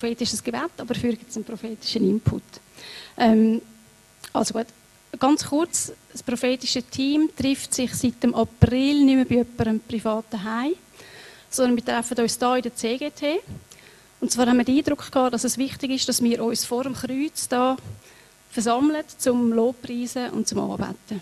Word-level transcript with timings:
prophetisches 0.00 0.42
Gebet, 0.42 0.70
aber 0.78 0.94
es 0.94 1.36
einen 1.36 1.44
prophetischen 1.44 2.08
Input. 2.08 2.42
Ähm, 3.18 3.60
also 4.32 4.54
gut, 4.54 4.66
ganz 5.18 5.44
kurz, 5.44 5.92
das 6.10 6.22
prophetische 6.22 6.82
Team 6.82 7.28
trifft 7.36 7.74
sich 7.74 7.94
seit 7.94 8.22
dem 8.22 8.34
April 8.34 9.04
nicht 9.04 9.16
mehr 9.16 9.24
bei 9.26 9.34
jemandem 9.36 9.80
privaten 9.80 10.42
Heim, 10.42 10.72
sondern 11.50 11.76
wir 11.76 11.84
treffen 11.84 12.18
uns 12.18 12.38
hier 12.38 12.56
in 12.56 12.62
der 12.62 12.74
CGT. 12.74 13.40
Und 14.20 14.30
zwar 14.32 14.46
haben 14.46 14.56
wir 14.56 14.64
den 14.64 14.78
Eindruck 14.78 15.10
gehabt, 15.10 15.34
dass 15.34 15.44
es 15.44 15.58
wichtig 15.58 15.90
ist, 15.90 16.08
dass 16.08 16.22
wir 16.22 16.42
uns 16.42 16.64
vor 16.64 16.84
dem 16.84 16.94
Kreuz 16.94 17.48
da 17.48 17.76
versammeln 18.50 19.04
zum 19.18 19.52
Lobpreisen 19.52 20.30
und 20.30 20.48
zum 20.48 20.60
Anbeten. 20.60 21.20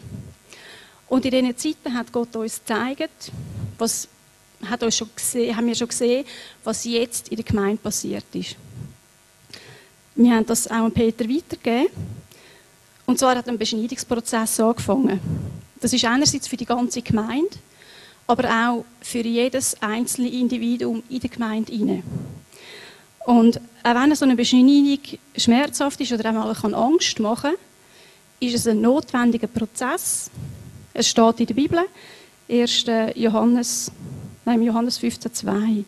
Und 1.09 1.25
in 1.25 1.31
diesen 1.31 1.57
Zeiten 1.57 1.97
hat 1.97 2.13
Gott 2.13 2.35
uns 2.37 2.61
gezeigt, 2.61 3.33
was 3.77 4.09
hat 4.65 4.83
uns 4.83 4.97
schon 4.97 5.09
gesehen, 5.15 5.57
haben 5.57 5.67
wir 5.67 5.75
schon 5.75 5.89
gesehen, 5.89 6.25
was 6.65 6.85
jetzt 6.85 7.29
in 7.29 7.37
der 7.37 7.45
Gemeinde 7.45 7.79
passiert 7.79 8.25
ist. 8.35 8.57
Wir 10.21 10.35
haben 10.35 10.47
das 10.47 10.67
auch 10.67 10.85
an 10.85 10.91
Peter 10.91 11.29
weitergegeben. 11.29 11.93
Und 13.07 13.21
zwar 13.21 13.37
hat 13.37 13.49
ein 13.49 13.57
Beschneidungsprozess 13.57 14.59
angefangen. 14.59 15.21
Das 15.81 15.93
ist 15.93 16.05
einerseits 16.05 16.49
für 16.49 16.57
die 16.57 16.65
ganze 16.65 17.03
Gemeinde, 17.03 17.57
aber 18.27 18.49
auch 18.49 18.85
für 19.01 19.21
jedes 19.21 19.81
einzelne 19.81 20.29
Individuum 20.29 21.05
in 21.09 21.21
der 21.21 21.31
Gemeinde 21.31 21.73
hinein. 21.73 22.03
Und 23.27 23.61
auch 23.85 23.95
wenn 23.95 24.13
so 24.17 24.25
eine 24.25 24.35
Beschneidung 24.35 24.99
schmerzhaft 25.37 26.01
ist 26.01 26.11
oder 26.11 26.31
auch 26.31 26.63
mal 26.65 26.75
Angst 26.75 27.21
machen 27.21 27.53
kann, 27.53 27.55
ist 28.41 28.57
es 28.57 28.67
ein 28.67 28.81
notwendiger 28.81 29.47
Prozess. 29.47 30.33
Es 30.95 31.09
steht 31.09 31.39
in 31.39 31.47
der 31.47 31.55
Bibel, 31.55 31.79
1. 32.51 32.87
Johannes, 33.15 33.93
nein, 34.45 34.65
Johannes 34.65 35.01
15,2. 35.01 35.85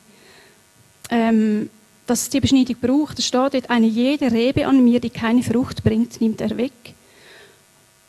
Ähm, 1.10 1.68
dass 2.10 2.22
es 2.22 2.28
die 2.28 2.40
Beschneidung 2.40 2.74
braucht. 2.80 3.20
Es 3.20 3.26
steht 3.26 3.54
dort, 3.54 3.70
eine 3.70 3.86
jede 3.86 4.32
Rebe 4.32 4.66
an 4.66 4.82
mir, 4.82 4.98
die 4.98 5.10
keine 5.10 5.44
Frucht 5.44 5.84
bringt, 5.84 6.20
nimmt 6.20 6.40
er 6.40 6.56
weg. 6.56 6.72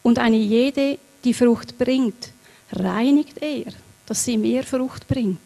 Und 0.02 0.18
eine 0.18 0.38
jede, 0.38 0.98
die 1.24 1.36
Frucht 1.36 1.78
bringt, 1.78 2.32
reinigt 2.72 3.38
er, 3.40 3.72
dass 4.08 4.26
sie 4.26 4.40
mehr 4.40 4.64
Frucht 4.64 5.08
bringt. 5.08 5.38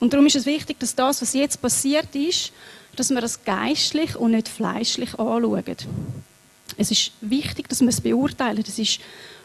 Und 0.00 0.12
darum 0.12 0.26
ist 0.26 0.36
es 0.36 0.44
wichtig, 0.44 0.78
dass 0.80 0.94
das, 0.94 1.22
was 1.22 1.32
jetzt 1.32 1.62
passiert 1.62 2.14
ist, 2.14 2.52
dass 2.94 3.08
wir 3.08 3.22
das 3.22 3.42
geistlich 3.42 4.16
und 4.16 4.32
nicht 4.32 4.46
fleischlich 4.46 5.18
anschauen. 5.18 5.64
Es 6.76 6.90
ist 6.90 7.12
wichtig, 7.22 7.70
dass 7.70 7.80
wir 7.80 7.88
es 7.88 8.02
beurteilen. 8.02 8.62
Das 8.66 8.78
ist 8.78 9.00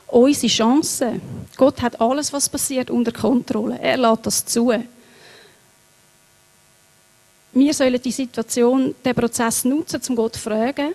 unsere 0.08 0.52
Chance. 0.52 1.21
Gott 1.55 1.81
hat 1.81 2.02
alles, 2.02 2.33
was 2.33 2.49
passiert, 2.49 2.89
unter 2.89 3.14
Kontrolle. 3.14 3.80
Er 3.80 3.95
lässt 3.95 4.25
das 4.25 4.45
zu 4.45 4.69
wir 7.53 7.73
sollen 7.73 8.02
die 8.02 8.11
Situation, 8.11 8.95
den 9.03 9.16
Prozess 9.16 9.66
nutzen, 9.66 10.02
um 10.09 10.16
Gott 10.16 10.36
zu 10.36 10.42
fragen, 10.42 10.94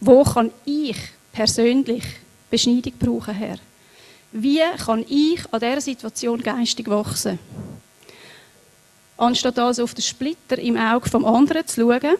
wo 0.00 0.22
kann 0.22 0.50
ich 0.64 0.96
persönlich 1.32 2.04
Beschneidung 2.50 2.92
brauchen, 2.98 3.34
Herr? 3.34 3.58
Wie 4.32 4.60
kann 4.84 5.04
ich 5.08 5.40
an 5.50 5.60
dieser 5.60 5.80
Situation 5.80 6.42
geistig 6.42 6.88
wachsen? 6.88 7.38
Anstatt 9.16 9.58
also 9.58 9.84
auf 9.84 9.94
den 9.94 10.02
Splitter 10.02 10.58
im 10.58 10.76
Auge 10.76 11.08
vom 11.08 11.24
anderen 11.24 11.66
zu 11.66 11.80
schauen, 11.80 12.16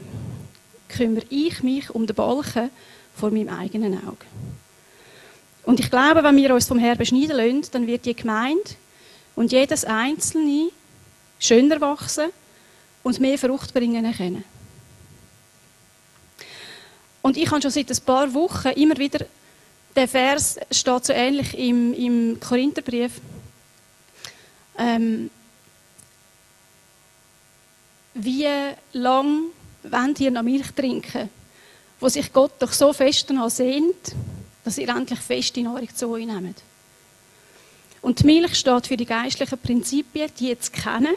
kümmere 0.89 1.27
ich 1.29 1.63
mich 1.63 1.91
um 1.91 2.07
den 2.07 2.15
Balken 2.15 2.71
vor 3.17 3.31
meinem 3.31 3.49
eigenen 3.49 3.95
Auge. 4.07 4.25
Und 5.65 5.81
ich 5.81 5.91
glaube, 5.91 6.23
wenn 6.23 6.37
wir 6.37 6.55
uns 6.55 6.69
vom 6.69 6.79
Herrn 6.79 6.99
beschneiden 6.99 7.37
lassen, 7.37 7.73
dann 7.73 7.87
wird 7.87 8.05
die 8.05 8.15
Gemeinde 8.15 8.63
und 9.35 9.51
jedes 9.51 9.85
Einzelne 9.85 10.71
schöner 11.39 11.81
wachsen 11.81 12.31
und 13.05 13.21
mehr 13.21 13.39
Frucht 13.39 13.73
bringen 13.73 14.13
können. 14.17 14.45
Und 17.23 17.37
ich 17.37 17.49
habe 17.51 17.63
schon 17.63 17.71
seit 17.71 17.91
ein 17.91 18.05
paar 18.05 18.35
Wochen 18.35 18.69
immer 18.69 18.97
wieder, 18.97 19.25
der 19.95 20.09
Vers 20.09 20.59
steht 20.71 21.05
so 21.05 21.13
ähnlich 21.13 21.57
im, 21.57 21.95
im 21.95 22.41
Korintherbrief, 22.41 23.13
ähm, 24.77 25.31
wie 28.15 28.49
lang 28.93 29.45
wollt 29.85 30.21
ihr 30.21 30.31
noch 30.31 30.43
Milch 30.43 30.71
trinken, 30.73 31.31
wo 32.01 32.09
sich 32.09 32.33
Gott 32.33 32.53
doch 32.59 32.73
so 32.73 32.93
fest 32.93 33.31
danach 33.31 33.51
sehnt, 33.51 34.15
dass 34.65 34.79
ihr 34.79 34.89
endlich 34.89 35.21
feste 35.21 35.63
Nahrung 35.63 35.89
zu 35.95 36.09
euch 36.09 36.27
nehmt. 36.27 36.63
Und 38.03 38.21
die 38.21 38.27
Milch 38.27 38.55
steht 38.57 38.87
für 38.87 38.97
die 38.97 39.07
geistlichen 39.07 39.59
Prinzipien, 39.59 40.31
die 40.39 40.59
zu 40.59 40.71
kennen 40.73 41.15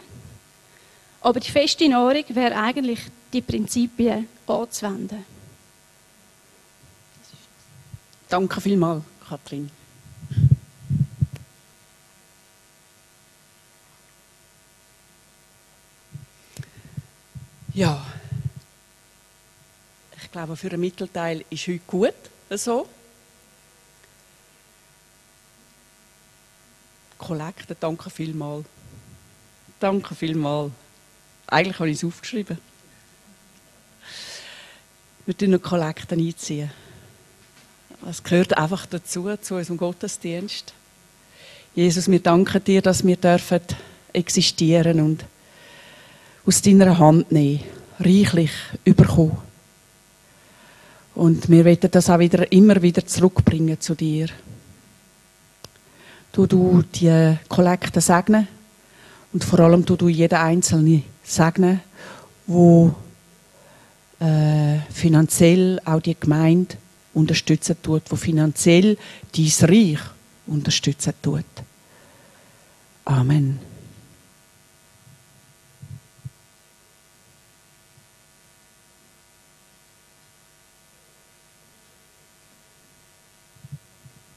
aber 1.20 1.40
die 1.40 1.50
feste 1.50 1.88
Nahrung 1.88 2.24
wäre 2.28 2.56
eigentlich, 2.56 3.00
die 3.32 3.42
Prinzipien 3.42 4.28
anzuwenden. 4.46 5.24
Danke 8.28 8.60
vielmals, 8.60 9.02
Kathrin. 9.28 9.70
Ja, 17.74 18.04
ich 20.20 20.32
glaube, 20.32 20.56
für 20.56 20.68
einen 20.68 20.80
Mittelteil 20.80 21.44
ist 21.48 21.68
heute 21.68 21.80
gut 21.86 22.14
so. 22.50 22.88
Kollekte, 27.18 27.76
danke 27.78 28.10
vielmals. 28.10 28.66
Danke 29.80 30.14
vielmals. 30.14 30.72
Eigentlich 31.48 31.78
habe 31.78 31.88
ich 31.88 31.96
es 31.96 32.04
aufgeschrieben. 32.04 32.58
Wir 35.24 35.36
tun 35.36 35.50
noch 35.50 35.62
Kollekten 35.62 36.20
einziehen. 36.20 36.70
Es 38.08 38.22
gehört 38.22 38.56
einfach 38.56 38.86
dazu, 38.86 39.28
zu 39.40 39.56
unserem 39.56 39.78
Gottesdienst. 39.78 40.72
Jesus, 41.74 42.10
wir 42.10 42.20
danken 42.20 42.62
dir, 42.62 42.82
dass 42.82 43.04
wir 43.04 43.16
dürfen 43.16 43.60
existieren 44.12 45.00
und 45.00 45.24
aus 46.46 46.62
deiner 46.62 46.98
Hand 46.98 47.32
nehmen, 47.32 47.64
reichlich 47.98 48.52
überkommen. 48.84 49.38
Und 51.14 51.48
wir 51.48 51.64
wollen 51.64 51.90
das 51.90 52.10
auch 52.10 52.18
wieder, 52.18 52.50
immer 52.52 52.80
wieder 52.80 53.06
zurückbringen 53.06 53.80
zu 53.80 53.94
dir. 53.94 54.28
Du, 56.30 56.46
du 56.46 56.82
die 56.82 57.36
Kollekte 57.48 58.00
segnen 58.00 58.46
und 59.32 59.44
vor 59.44 59.60
allem 59.60 59.84
du, 59.84 59.96
du 59.96 60.08
jeden 60.08 60.38
Einzelnen 60.38 61.04
segnen, 61.28 61.80
wo 62.46 62.94
äh, 64.20 64.78
finanziell 64.90 65.80
auch 65.84 66.00
die 66.00 66.16
Gemeinde 66.18 66.76
unterstützen 67.14 67.76
tut, 67.82 68.02
wo 68.10 68.16
finanziell 68.16 68.96
dies 69.34 69.62
Reich 69.62 70.00
unterstützen 70.46 71.12
tut. 71.22 71.44
Amen. 73.04 73.58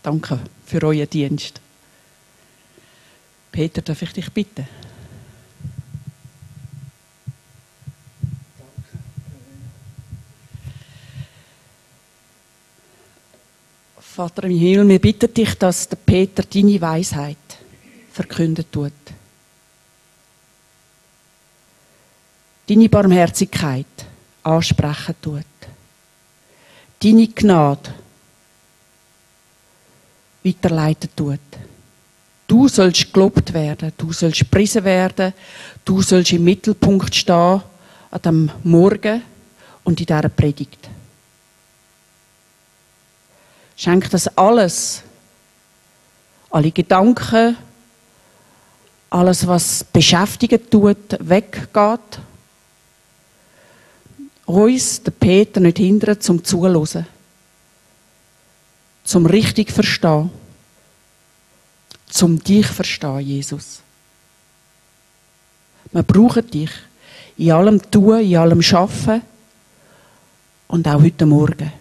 Danke 0.04 0.40
für 0.66 0.82
euren 0.84 1.10
Dienst. 1.10 1.62
Peter, 3.52 3.82
darf 3.82 4.02
ich 4.02 4.14
dich 4.14 4.32
bitten? 4.32 4.68
Vater 14.22 14.44
im 14.44 14.56
Himmel, 14.56 14.88
wir 14.88 15.00
bitten 15.00 15.34
dich, 15.34 15.56
dass 15.56 15.90
der 15.90 15.96
Peter 15.96 16.44
deine 16.44 16.80
Weisheit 16.80 17.38
verkündet 18.12 18.68
tut. 18.72 18.92
Deine 22.68 22.88
Barmherzigkeit 22.88 23.88
ansprechen 24.44 25.16
tut. 25.20 25.44
Deine 27.00 27.28
Gnade 27.30 27.96
weiterleiten 30.44 31.10
tut. 31.16 31.40
Du 32.46 32.68
sollst 32.68 33.12
gelobt 33.12 33.52
werden, 33.52 33.92
du 33.98 34.14
sollst 34.14 34.42
gepriesen 34.42 34.84
werden, 34.84 35.34
du 35.84 36.00
sollst 36.04 36.34
im 36.34 36.44
Mittelpunkt 36.44 37.16
stehen 37.16 37.64
an 38.12 38.22
dem 38.24 38.52
Morgen 38.62 39.24
und 39.84 40.00
in 40.00 40.06
dieser 40.06 40.30
Predigt. 40.30 40.92
Schenk 43.82 44.12
das 44.12 44.28
alles, 44.38 45.02
alle 46.52 46.70
Gedanken, 46.70 47.58
alles, 49.10 49.48
was 49.48 49.84
beschäftigen 49.84 50.70
tut, 50.70 51.18
weggeht. 51.20 52.20
Uns, 54.46 55.02
den 55.02 55.14
Peter, 55.14 55.60
nicht 55.60 55.80
hindern 55.80 56.22
zum 56.22 56.44
Zuhören, 56.44 57.08
zum 59.04 59.26
richtig 59.26 59.72
verstehen, 59.72 60.30
zum 62.08 62.44
dich 62.44 62.68
verstehen, 62.68 63.22
Jesus. 63.22 63.82
Wir 65.92 66.04
brauchen 66.04 66.52
dich 66.52 66.70
in 67.36 67.52
allem 67.52 67.82
Tun, 67.90 68.20
in 68.20 68.38
allem 68.38 68.62
Schaffen 68.62 69.24
und 70.68 70.88
auch 70.88 71.02
heute 71.02 71.26
Morgen. 71.26 71.74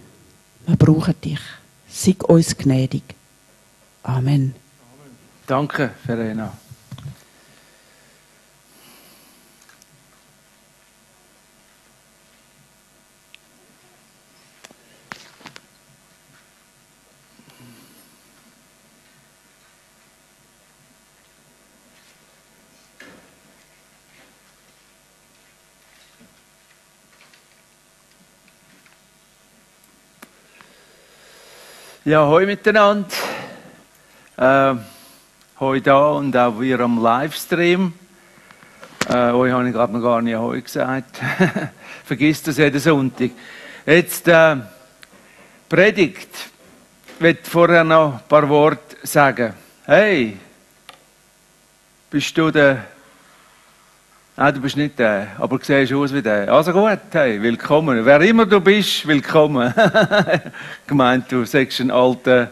Wir 0.66 0.76
brauchen 0.76 1.20
dich. 1.22 1.59
Sei 1.92 2.14
uns 2.28 2.56
gnädig. 2.56 3.02
Amen. 4.02 4.54
Danke, 5.46 5.90
Verena. 6.06 6.52
Ja, 32.10 32.26
hoi 32.26 32.44
miteinander. 32.44 33.06
Äh, 34.36 34.74
da 35.80 36.08
und 36.08 36.36
auch 36.36 36.60
wir 36.60 36.80
am 36.80 37.00
Livestream. 37.00 37.92
Äh, 39.08 39.30
euch 39.30 39.52
habe 39.52 39.68
ich 39.68 39.72
gerade 39.72 39.92
noch 39.92 40.02
gar 40.02 40.20
nicht 40.20 40.36
hoi 40.36 40.60
gesagt. 40.60 41.20
Vergiss 42.04 42.42
das 42.42 42.56
jeden 42.56 42.80
Sonntag. 42.80 43.30
Jetzt 43.86 44.26
äh, 44.26 44.56
Predigt. 45.68 46.50
Ich 47.14 47.20
will 47.20 47.38
vorher 47.44 47.84
noch 47.84 48.14
ein 48.14 48.28
paar 48.28 48.48
Worte 48.48 48.96
sagen. 49.04 49.54
Hey, 49.86 50.36
bist 52.10 52.36
du 52.36 52.50
der 52.50 52.86
Nein, 54.40 54.54
du 54.54 54.60
bist 54.62 54.78
nicht 54.78 54.98
der, 54.98 55.26
aber 55.38 55.58
du 55.58 55.64
siehst 55.66 55.92
aus 55.92 56.14
wie 56.14 56.22
der. 56.22 56.50
Also 56.50 56.72
gut, 56.72 56.98
hey, 57.12 57.42
willkommen. 57.42 58.06
Wer 58.06 58.22
immer 58.22 58.46
du 58.46 58.58
bist, 58.58 59.06
willkommen. 59.06 59.74
Gemeint, 60.86 61.30
du 61.30 61.44
sagst 61.44 61.78
ein 61.80 61.90
alter 61.90 62.50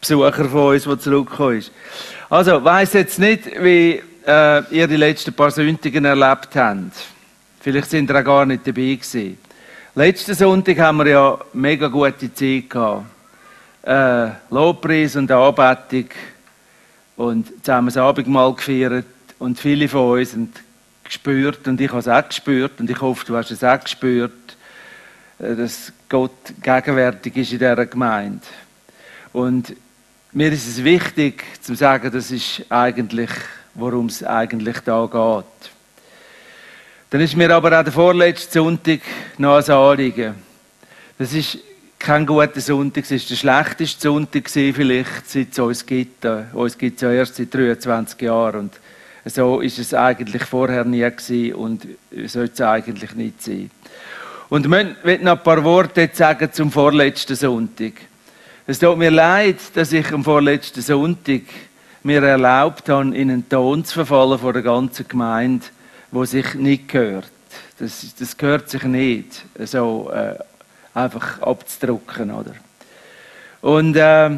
Besucher 0.00 0.46
von 0.46 0.74
uns, 0.74 0.82
der 0.82 0.98
zurückgekommen 0.98 1.58
ist. 1.58 1.70
Also, 2.28 2.64
weiss 2.64 2.92
jetzt 2.94 3.20
nicht, 3.20 3.44
wie 3.62 4.02
äh, 4.26 4.74
ihr 4.74 4.88
die 4.88 4.96
letzten 4.96 5.32
paar 5.32 5.52
Sündigen 5.52 6.04
erlebt 6.06 6.56
habt. 6.56 7.06
Vielleicht 7.60 7.90
sind 7.90 8.10
ihr 8.10 8.18
auch 8.18 8.24
gar 8.24 8.44
nicht 8.44 8.66
dabei 8.66 8.98
gewesen. 9.00 9.38
Letzten 9.94 10.34
Sonntag 10.34 10.76
haben 10.80 10.98
wir 10.98 11.06
ja 11.06 11.38
mega 11.52 11.86
gute 11.86 12.34
Zeit 12.34 12.68
gehabt. 12.68 13.04
Äh, 13.82 14.30
Lobpreis 14.50 15.14
und 15.14 15.30
Anbetung 15.30 16.08
und 17.16 17.64
zusammen 17.64 17.86
das 17.86 17.96
Abendmahl 17.96 18.52
gefeiert 18.54 19.06
und 19.38 19.60
viele 19.60 19.86
von 19.86 20.18
uns 20.18 20.32
sind 20.32 20.67
gespürt 21.08 21.66
und 21.66 21.80
ich 21.80 21.88
habe 21.90 22.00
es 22.00 22.08
auch 22.08 22.28
gespürt 22.28 22.78
und 22.80 22.88
ich 22.88 23.00
hoffe, 23.00 23.24
du 23.26 23.36
hast 23.36 23.50
es 23.50 23.64
auch 23.64 23.80
gespürt, 23.80 24.56
äh, 25.38 25.56
dass 25.56 25.92
Gott 26.08 26.54
gegenwärtig 26.62 27.36
ist 27.36 27.52
in 27.52 27.58
dieser 27.58 27.86
Gemeinde. 27.86 28.46
Und 29.32 29.74
mir 30.32 30.52
ist 30.52 30.68
es 30.68 30.84
wichtig 30.84 31.44
zu 31.60 31.74
sagen, 31.74 32.10
das 32.12 32.30
ist 32.30 32.64
eigentlich, 32.68 33.30
worum 33.74 34.06
es 34.06 34.22
eigentlich 34.22 34.78
da 34.80 35.06
geht. 35.06 35.70
Dann 37.10 37.20
ist 37.22 37.36
mir 37.36 37.54
aber 37.54 37.78
auch 37.78 37.84
der 37.84 37.92
vorletzte 37.92 38.58
Sonntag 38.58 39.00
noch 39.38 39.56
ein 39.56 39.70
Anliegen. 39.70 40.34
Das 41.18 41.32
ist 41.32 41.58
kein 41.98 42.26
guter 42.26 42.60
Sonntag, 42.60 43.04
es 43.04 43.10
ist 43.10 43.30
der 43.30 43.36
schlechteste 43.36 44.02
Sonntag 44.02 44.48
vielleicht, 44.48 45.28
seit 45.28 45.52
es 45.52 45.58
uns 45.58 45.84
gibt. 45.84 46.24
Äh, 46.24 46.44
uns 46.52 46.78
gibt 46.78 46.96
es 46.96 47.02
ja 47.02 47.10
erst 47.10 47.36
seit 47.36 47.52
23 47.52 48.20
Jahren. 48.22 48.60
Und 48.60 48.80
so 49.28 49.60
ist 49.60 49.78
es 49.78 49.94
eigentlich 49.94 50.44
vorher 50.44 50.84
nie 50.84 51.00
gewesen 51.00 51.54
und 51.54 51.86
sollte 52.26 52.52
es 52.52 52.60
eigentlich 52.60 53.14
nicht 53.14 53.42
sein. 53.42 53.70
Und 54.48 54.64
ich 54.64 54.68
möchte 54.70 55.24
noch 55.24 55.36
ein 55.36 55.42
paar 55.42 55.62
Worte 55.64 56.08
sagen 56.12 56.50
zum 56.52 56.72
vorletzten 56.72 57.36
Sonntag. 57.36 57.92
Es 58.66 58.78
tut 58.78 58.96
mir 58.96 59.10
leid, 59.10 59.56
dass 59.74 59.92
ich 59.92 60.10
am 60.12 60.24
vorletzten 60.24 60.80
Sonntag 60.82 61.42
mir 62.02 62.22
erlaubt 62.22 62.88
habe, 62.88 63.16
in 63.16 63.30
einen 63.30 63.48
Ton 63.48 63.84
zu 63.84 63.94
verfallen 63.94 64.38
vor 64.38 64.52
der 64.52 64.62
ganzen 64.62 65.06
Gemeinde, 65.06 65.66
wo 66.10 66.24
sich 66.24 66.54
nicht 66.54 66.88
gehört. 66.88 67.30
Das, 67.78 68.14
das 68.18 68.36
gehört 68.36 68.70
sich 68.70 68.82
nicht, 68.84 69.44
so 69.64 70.10
äh, 70.10 70.34
einfach 70.94 71.40
abzudrucken, 71.42 72.30
oder? 72.30 72.52
Und 73.60 73.96
äh, 73.96 74.30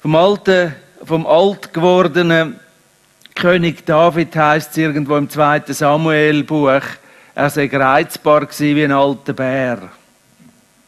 vom 0.00 0.14
alten, 0.16 0.74
vom 1.04 1.26
alt 1.26 1.72
gewordenen 1.72 2.60
König 3.36 3.84
David 3.84 4.34
heißt 4.34 4.70
es 4.70 4.76
irgendwo 4.78 5.14
im 5.16 5.28
zweiten 5.28 5.74
Samuel-Buch, 5.74 6.80
er 7.34 7.50
sei 7.50 7.68
reizbar 7.70 8.48
wie 8.58 8.82
ein 8.82 8.92
alter 8.92 9.34
Bär. 9.34 9.90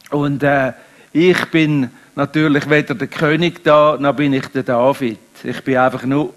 Und 0.09 0.41
äh, 0.41 0.73
ich 1.13 1.45
bin 1.51 1.91
natürlich 2.15 2.67
weder 2.67 2.95
der 2.95 3.07
König 3.07 3.63
da, 3.63 3.97
noch 3.99 4.15
bin 4.15 4.33
ich 4.33 4.47
der 4.47 4.63
David. 4.63 5.19
Ich 5.43 5.63
bin 5.63 5.77
einfach 5.77 6.03
nur, 6.03 6.33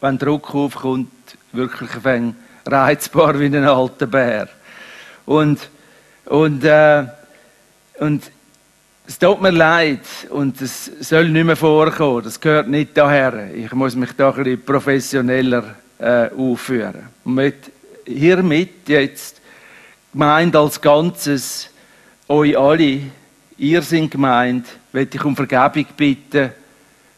wenn 0.00 0.18
Druck 0.18 0.54
aufkommt, 0.54 1.10
wirklich 1.52 1.90
ein 2.04 2.34
reizbar 2.66 3.38
wie 3.38 3.44
ein 3.44 3.64
alter 3.64 4.06
Bär. 4.06 4.48
Und, 5.26 5.68
und, 6.24 6.64
äh, 6.64 7.04
und 7.98 8.22
es 9.10 9.18
tut 9.18 9.42
mir 9.42 9.50
leid 9.50 10.02
und 10.28 10.62
es 10.62 10.88
soll 11.00 11.30
nicht 11.30 11.44
mehr 11.44 11.56
vorkommen. 11.56 12.22
Das 12.22 12.40
gehört 12.40 12.68
nicht 12.68 12.96
daher. 12.96 13.52
Ich 13.52 13.72
muss 13.72 13.96
mich 13.96 14.12
da 14.12 14.30
ein 14.30 14.44
bisschen 14.44 14.64
professioneller 14.64 15.74
äh, 15.98 16.28
aufführen. 16.28 17.08
Und 17.24 17.34
mit, 17.34 17.56
hiermit 18.06 18.88
jetzt 18.88 19.40
gemeint 20.12 20.54
als 20.54 20.80
Ganzes, 20.80 21.70
euch 22.28 22.56
alle, 22.56 23.00
ihr 23.58 23.82
seid 23.82 24.12
gemeint, 24.12 24.66
möchte 24.92 25.16
ich 25.16 25.24
um 25.24 25.34
Vergebung 25.34 25.86
bitten 25.96 26.52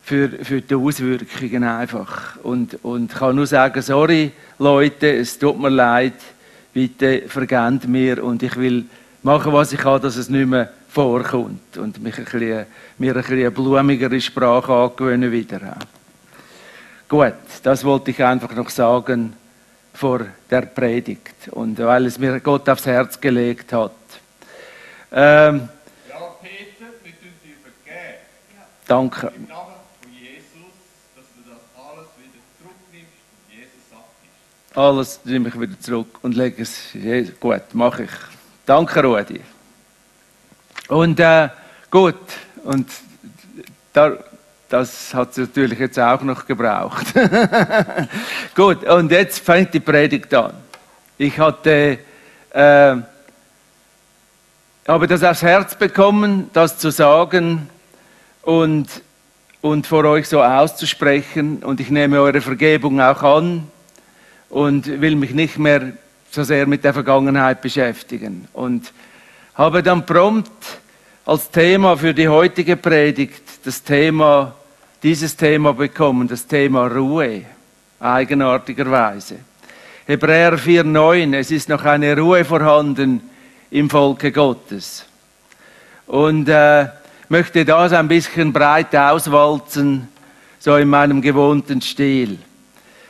für, 0.03 0.31
für 0.31 0.62
die 0.62 0.75
Auswirkungen 0.75 1.65
einfach. 1.65 2.37
Und, 2.43 2.83
und 2.83 3.15
kann 3.15 3.37
nur 3.37 3.47
sagen, 3.47 3.83
sorry 3.83 4.33
Leute, 4.59 5.15
es 5.15 5.39
tut 5.39 5.61
mir 5.61 5.69
leid, 5.69 6.15
bitte 6.73 7.25
vergebt 7.29 7.87
mir 7.87 8.25
und 8.25 8.43
ich 8.43 8.56
will 8.56 8.87
machen, 9.23 9.53
was 9.53 9.75
ich 9.75 9.81
kann, 9.81 10.00
dass 10.00 10.17
es 10.17 10.31
nicht 10.31 10.49
mehr 10.49 10.73
vorkommt 10.93 11.79
und 11.79 12.03
mich 12.03 12.19
ein 12.19 12.25
bisschen, 12.25 12.67
mir 12.99 13.17
ein 13.17 13.23
bisschen 13.23 13.39
eine 13.39 13.50
blumigere 13.50 14.21
Sprache 14.21 14.73
angewöhnen 14.73 15.33
wieder. 15.33 15.77
Gut, 17.09 17.35
das 17.62 17.85
wollte 17.85 18.11
ich 18.11 18.23
einfach 18.23 18.55
noch 18.55 18.69
sagen 18.69 19.35
vor 19.94 20.27
der 20.50 20.62
Predigt 20.62 21.49
und 21.50 21.79
weil 21.79 22.06
es 22.06 22.19
mir 22.19 22.41
Gott 22.41 22.69
aufs 22.69 22.87
Herz 22.87 23.21
gelegt 23.21 23.73
hat. 23.73 23.93
Ähm, 25.11 25.69
ja, 26.08 26.17
Peter, 26.43 26.91
wir 27.03 27.13
tun 27.13 27.32
dir 27.43 27.56
vergeben. 27.63 28.19
Danke. 28.87 29.32
Im 29.34 29.49
Namen 29.49 29.75
von 30.01 30.13
Jesus, 30.13 30.72
dass 31.17 31.25
du 31.34 31.51
das 31.51 31.61
alles 31.77 32.08
wieder 32.19 32.41
zurücknimmst 32.58 33.13
und 33.31 33.55
Jesus 33.55 33.91
sagt 33.91 34.77
Alles 34.77 35.20
nehme 35.25 35.49
ich 35.49 35.61
wieder 35.61 35.81
zurück 35.81 36.19
und 36.22 36.34
lege 36.34 36.63
es. 36.63 36.89
Gut, 37.41 37.75
mache 37.75 38.05
ich. 38.05 38.11
Danke, 38.67 39.03
Rudi. 39.03 39.41
Und 40.89 41.20
äh, 41.20 41.48
gut, 41.91 42.17
und 42.65 42.89
da, 43.93 44.12
das 44.69 45.12
hat 45.15 45.32
es 45.32 45.39
natürlich 45.39 45.79
jetzt 45.79 45.98
auch 45.98 46.22
noch 46.22 46.46
gebraucht. 46.46 47.06
gut, 48.55 48.84
und 48.84 49.10
jetzt 49.10 49.41
fängt 49.41 49.74
die 49.74 49.81
Predigt 49.81 50.32
an. 50.34 50.55
Ich 51.19 51.39
hatte, 51.39 51.98
äh, 52.51 52.96
habe 54.89 55.06
das 55.06 55.22
aufs 55.22 55.43
Herz 55.43 55.74
bekommen, 55.74 56.51
das 56.53 56.79
zu 56.79 56.91
sagen 56.91 57.69
und, 58.43 58.89
und 59.60 59.86
vor 59.86 60.05
euch 60.05 60.29
so 60.29 60.43
auszusprechen. 60.43 61.62
Und 61.62 61.81
ich 61.81 61.91
nehme 61.91 62.20
eure 62.20 62.41
Vergebung 62.41 63.01
auch 63.01 63.22
an 63.22 63.69
und 64.48 65.01
will 65.01 65.17
mich 65.17 65.32
nicht 65.32 65.58
mehr 65.58 65.93
so 66.31 66.43
sehr 66.43 66.67
mit 66.67 66.82
der 66.82 66.94
Vergangenheit 66.94 67.60
beschäftigen. 67.60 68.48
Und 68.53 68.93
habe 69.55 69.82
dann 69.82 70.06
prompt 70.06 70.51
als 71.25 71.51
Thema 71.51 71.97
für 71.97 72.15
die 72.15 72.29
heutige 72.29 72.77
Predigt 72.77 73.43
das 73.65 73.82
Thema, 73.82 74.55
dieses 75.03 75.37
Thema 75.37 75.73
bekommen, 75.73 76.27
das 76.27 76.47
Thema 76.47 76.87
Ruhe, 76.87 77.43
eigenartigerweise. 78.01 79.37
Hebräer 80.06 80.59
4,9, 80.59 81.37
es 81.37 81.51
ist 81.51 81.69
noch 81.69 81.85
eine 81.85 82.17
Ruhe 82.17 82.44
vorhanden 82.44 83.21
im 83.71 83.89
Volke 83.89 84.32
Gottes. 84.32 85.05
Und 86.06 86.49
äh, 86.49 86.89
möchte 87.29 87.65
das 87.65 87.93
ein 87.93 88.09
bisschen 88.09 88.53
breit 88.53 88.94
auswalzen, 88.97 90.09
so 90.59 90.77
in 90.77 90.89
meinem 90.89 91.23
gewohnten 91.23 91.81
Stil. 91.81 92.39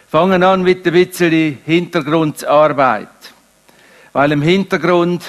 Fangen 0.09 0.43
an 0.43 0.63
mit 0.63 0.87
ein 0.87 0.93
bisschen 0.93 1.59
Hintergrundarbeit. 1.65 3.09
Weil 4.13 4.33
im 4.33 4.43
Hintergrund 4.43 5.23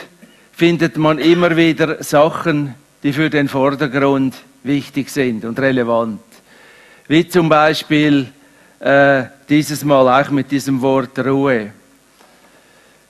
findet 0.53 0.97
man 0.97 1.19
immer 1.19 1.55
wieder 1.57 2.01
Sachen, 2.03 2.75
die 3.03 3.11
für 3.11 3.29
den 3.29 3.49
Vordergrund 3.49 4.35
wichtig 4.63 5.09
sind 5.09 5.43
und 5.43 5.59
relevant. 5.59 6.21
Wie 7.07 7.27
zum 7.27 7.49
Beispiel 7.49 8.27
äh, 8.79 9.23
dieses 9.49 9.83
Mal 9.83 10.21
auch 10.21 10.29
mit 10.31 10.49
diesem 10.49 10.81
Wort 10.81 11.19
Ruhe. 11.19 11.73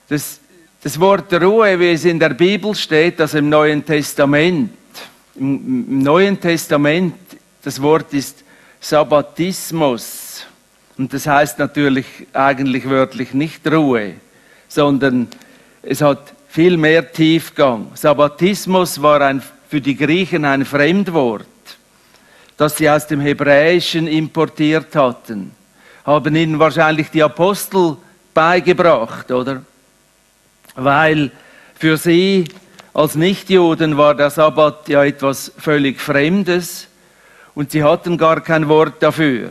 Das, 0.08 0.40
Das 0.84 1.00
Wort 1.00 1.32
Ruhe, 1.32 1.80
wie 1.80 1.92
es 1.92 2.04
in 2.04 2.18
der 2.18 2.34
Bibel 2.34 2.74
steht, 2.74 3.18
also 3.18 3.38
im 3.38 3.48
Neuen 3.48 3.86
Testament, 3.86 4.70
im, 5.34 5.86
im 5.88 5.98
Neuen 6.02 6.38
Testament, 6.38 7.14
das 7.62 7.80
Wort 7.80 8.12
ist 8.12 8.44
Sabbatismus. 8.80 10.44
Und 10.98 11.10
das 11.10 11.26
heißt 11.26 11.58
natürlich 11.58 12.04
eigentlich 12.34 12.86
wörtlich 12.86 13.32
nicht 13.32 13.66
Ruhe, 13.66 14.12
sondern 14.68 15.28
es 15.80 16.02
hat 16.02 16.34
viel 16.54 16.76
mehr 16.76 17.10
Tiefgang. 17.10 17.90
Sabbatismus 17.94 19.02
war 19.02 19.20
ein, 19.22 19.42
für 19.68 19.80
die 19.80 19.96
Griechen 19.96 20.44
ein 20.44 20.64
Fremdwort, 20.64 21.48
das 22.56 22.76
sie 22.76 22.88
aus 22.88 23.08
dem 23.08 23.20
Hebräischen 23.20 24.06
importiert 24.06 24.94
hatten. 24.94 25.50
Haben 26.06 26.36
ihnen 26.36 26.60
wahrscheinlich 26.60 27.10
die 27.10 27.24
Apostel 27.24 27.96
beigebracht, 28.32 29.32
oder? 29.32 29.62
Weil 30.76 31.32
für 31.74 31.96
sie 31.96 32.44
als 32.92 33.16
Nichtjuden 33.16 33.96
war 33.96 34.14
der 34.14 34.30
Sabbat 34.30 34.88
ja 34.88 35.04
etwas 35.04 35.50
völlig 35.58 36.00
Fremdes 36.00 36.86
und 37.56 37.72
sie 37.72 37.82
hatten 37.82 38.16
gar 38.16 38.40
kein 38.40 38.68
Wort 38.68 39.02
dafür. 39.02 39.50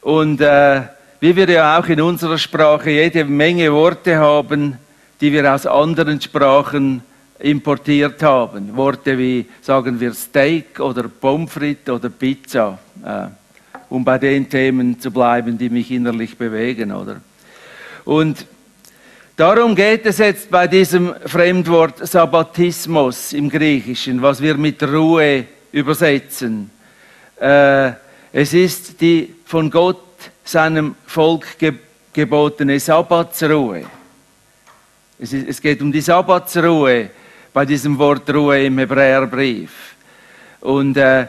Und 0.00 0.40
äh, 0.40 0.82
wie 1.20 1.36
wir 1.36 1.48
ja 1.48 1.78
auch 1.78 1.86
in 1.86 2.00
unserer 2.00 2.36
Sprache 2.36 2.90
jede 2.90 3.24
Menge 3.24 3.72
Worte 3.72 4.16
haben, 4.16 4.80
die 5.24 5.32
wir 5.32 5.54
aus 5.54 5.64
anderen 5.64 6.20
Sprachen 6.20 7.00
importiert 7.38 8.22
haben. 8.22 8.76
Worte 8.76 9.16
wie, 9.16 9.46
sagen 9.62 9.98
wir, 9.98 10.12
Steak 10.12 10.78
oder 10.80 11.04
Pommes 11.04 11.50
frites 11.50 11.94
oder 11.94 12.10
Pizza, 12.10 12.78
äh, 13.02 13.28
um 13.88 14.04
bei 14.04 14.18
den 14.18 14.50
Themen 14.50 15.00
zu 15.00 15.10
bleiben, 15.10 15.56
die 15.56 15.70
mich 15.70 15.90
innerlich 15.90 16.36
bewegen, 16.36 16.92
oder? 16.92 17.22
Und 18.04 18.44
darum 19.34 19.74
geht 19.74 20.04
es 20.04 20.18
jetzt 20.18 20.50
bei 20.50 20.66
diesem 20.66 21.14
Fremdwort 21.24 22.06
Sabbatismus 22.06 23.32
im 23.32 23.48
Griechischen, 23.48 24.20
was 24.20 24.42
wir 24.42 24.58
mit 24.58 24.82
Ruhe 24.82 25.46
übersetzen. 25.72 26.70
Äh, 27.40 27.92
es 28.30 28.52
ist 28.52 29.00
die 29.00 29.34
von 29.46 29.70
Gott 29.70 30.04
seinem 30.44 30.96
Volk 31.06 31.58
ge 31.58 31.72
gebotene 32.12 32.78
Sabbatsruhe. 32.78 33.86
Es, 35.18 35.60
geht 35.60 35.80
um 35.80 35.92
die 35.92 36.00
Sabbatsruhe 36.00 37.10
bei 37.52 37.64
diesem 37.64 37.96
Wort 37.98 38.28
Ruhe 38.34 38.64
im 38.64 38.78
Hebräerbrief. 38.78 39.94
Und 40.60 40.96
äh, 40.96 41.26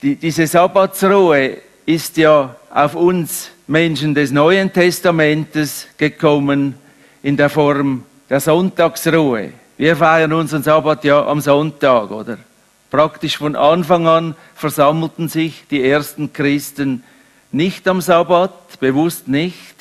die, 0.00 0.16
diese 0.16 0.46
Sabbatsruhe 0.46 1.58
ist 1.84 2.16
ja 2.16 2.56
auf 2.70 2.94
uns 2.94 3.50
Menschen 3.66 4.14
des 4.14 4.30
Neuen 4.30 4.72
Testamentes 4.72 5.86
gekommen 5.98 6.74
in 7.22 7.36
der 7.36 7.50
Form 7.50 8.04
der 8.30 8.40
Sonntagsruhe. 8.40 9.52
Wir 9.76 9.96
feiern 9.96 10.32
unseren 10.32 10.62
Sabbat 10.62 11.04
ja 11.04 11.26
am 11.26 11.40
Sonntag, 11.40 12.10
oder? 12.10 12.38
Praktisch 12.90 13.36
von 13.36 13.54
Anfang 13.54 14.06
an 14.06 14.34
versammelten 14.54 15.28
sich 15.28 15.64
die 15.70 15.84
ersten 15.84 16.32
Christen 16.32 17.04
nicht 17.52 17.86
am 17.86 18.00
Sabbat, 18.00 18.80
bewusst 18.80 19.28
nicht, 19.28 19.74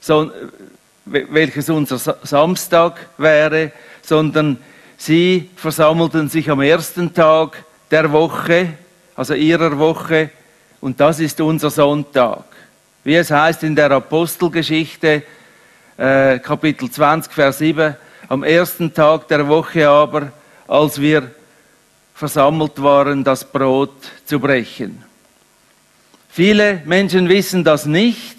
sondern, 0.00 0.50
welches 1.06 1.70
unser 1.70 1.98
Samstag 1.98 2.98
wäre, 3.16 3.72
sondern 4.02 4.58
sie 4.96 5.48
versammelten 5.56 6.28
sich 6.28 6.50
am 6.50 6.60
ersten 6.60 7.14
Tag 7.14 7.64
der 7.90 8.10
Woche, 8.10 8.74
also 9.14 9.34
ihrer 9.34 9.78
Woche, 9.78 10.30
und 10.80 11.00
das 11.00 11.20
ist 11.20 11.40
unser 11.40 11.70
Sonntag. 11.70 12.44
Wie 13.04 13.14
es 13.14 13.30
heißt 13.30 13.62
in 13.62 13.76
der 13.76 13.90
Apostelgeschichte, 13.92 15.22
äh, 15.96 16.38
Kapitel 16.40 16.90
20, 16.90 17.32
Vers 17.32 17.58
7, 17.58 17.94
am 18.28 18.42
ersten 18.42 18.92
Tag 18.92 19.28
der 19.28 19.46
Woche 19.46 19.88
aber, 19.88 20.32
als 20.66 21.00
wir 21.00 21.30
versammelt 22.14 22.82
waren, 22.82 23.22
das 23.22 23.44
Brot 23.44 23.94
zu 24.24 24.40
brechen. 24.40 25.04
Viele 26.28 26.82
Menschen 26.84 27.28
wissen 27.28 27.62
das 27.62 27.86
nicht. 27.86 28.36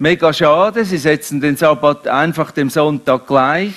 Mega 0.00 0.32
schade, 0.32 0.84
sie 0.84 0.96
setzen 0.96 1.40
den 1.40 1.56
Sabbat 1.56 2.06
einfach 2.06 2.52
dem 2.52 2.70
Sonntag 2.70 3.26
gleich, 3.26 3.74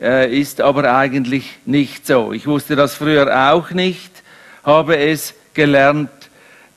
äh, 0.00 0.34
ist 0.34 0.62
aber 0.62 0.96
eigentlich 0.96 1.58
nicht 1.66 2.06
so. 2.06 2.32
Ich 2.32 2.46
wusste 2.46 2.74
das 2.74 2.94
früher 2.94 3.52
auch 3.52 3.70
nicht, 3.70 4.10
habe 4.64 4.96
es 4.96 5.34
gelernt 5.52 6.08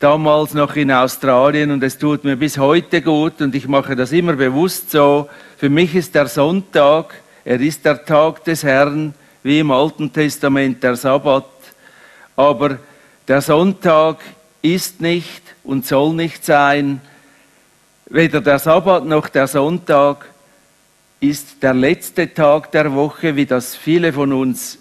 damals 0.02 0.54
noch 0.54 0.76
in 0.76 0.92
Australien 0.92 1.72
und 1.72 1.84
es 1.84 1.98
tut 1.98 2.26
mir 2.26 2.36
bis 2.36 2.58
heute 2.58 3.02
gut 3.02 3.40
und 3.40 3.56
ich 3.56 3.66
mache 3.66 3.96
das 3.96 4.12
immer 4.12 4.34
bewusst 4.34 4.92
so. 4.92 5.30
Für 5.56 5.70
mich 5.70 5.96
ist 5.96 6.14
der 6.14 6.28
Sonntag, 6.28 7.16
er 7.46 7.62
ist 7.62 7.86
der 7.86 8.04
Tag 8.04 8.44
des 8.44 8.64
Herrn, 8.64 9.14
wie 9.42 9.60
im 9.60 9.72
Alten 9.72 10.12
Testament 10.12 10.84
der 10.84 10.98
Sabbat. 10.98 11.46
Aber 12.36 12.78
der 13.26 13.42
Sonntag 13.42 14.18
ist 14.62 15.00
nicht 15.00 15.44
und 15.64 15.86
soll 15.86 16.14
nicht 16.14 16.44
sein, 16.44 17.00
weder 18.08 18.42
der 18.42 18.60
Sabbat 18.60 19.06
noch 19.06 19.30
der 19.30 19.48
Sonntag 19.48 20.26
ist 21.20 21.64
der 21.64 21.74
letzte 21.74 22.34
Tag 22.34 22.72
der 22.72 22.94
Woche, 22.94 23.36
wie 23.36 23.46
das 23.46 23.76
viele 23.76 24.14
von 24.14 24.32
uns 24.32 24.78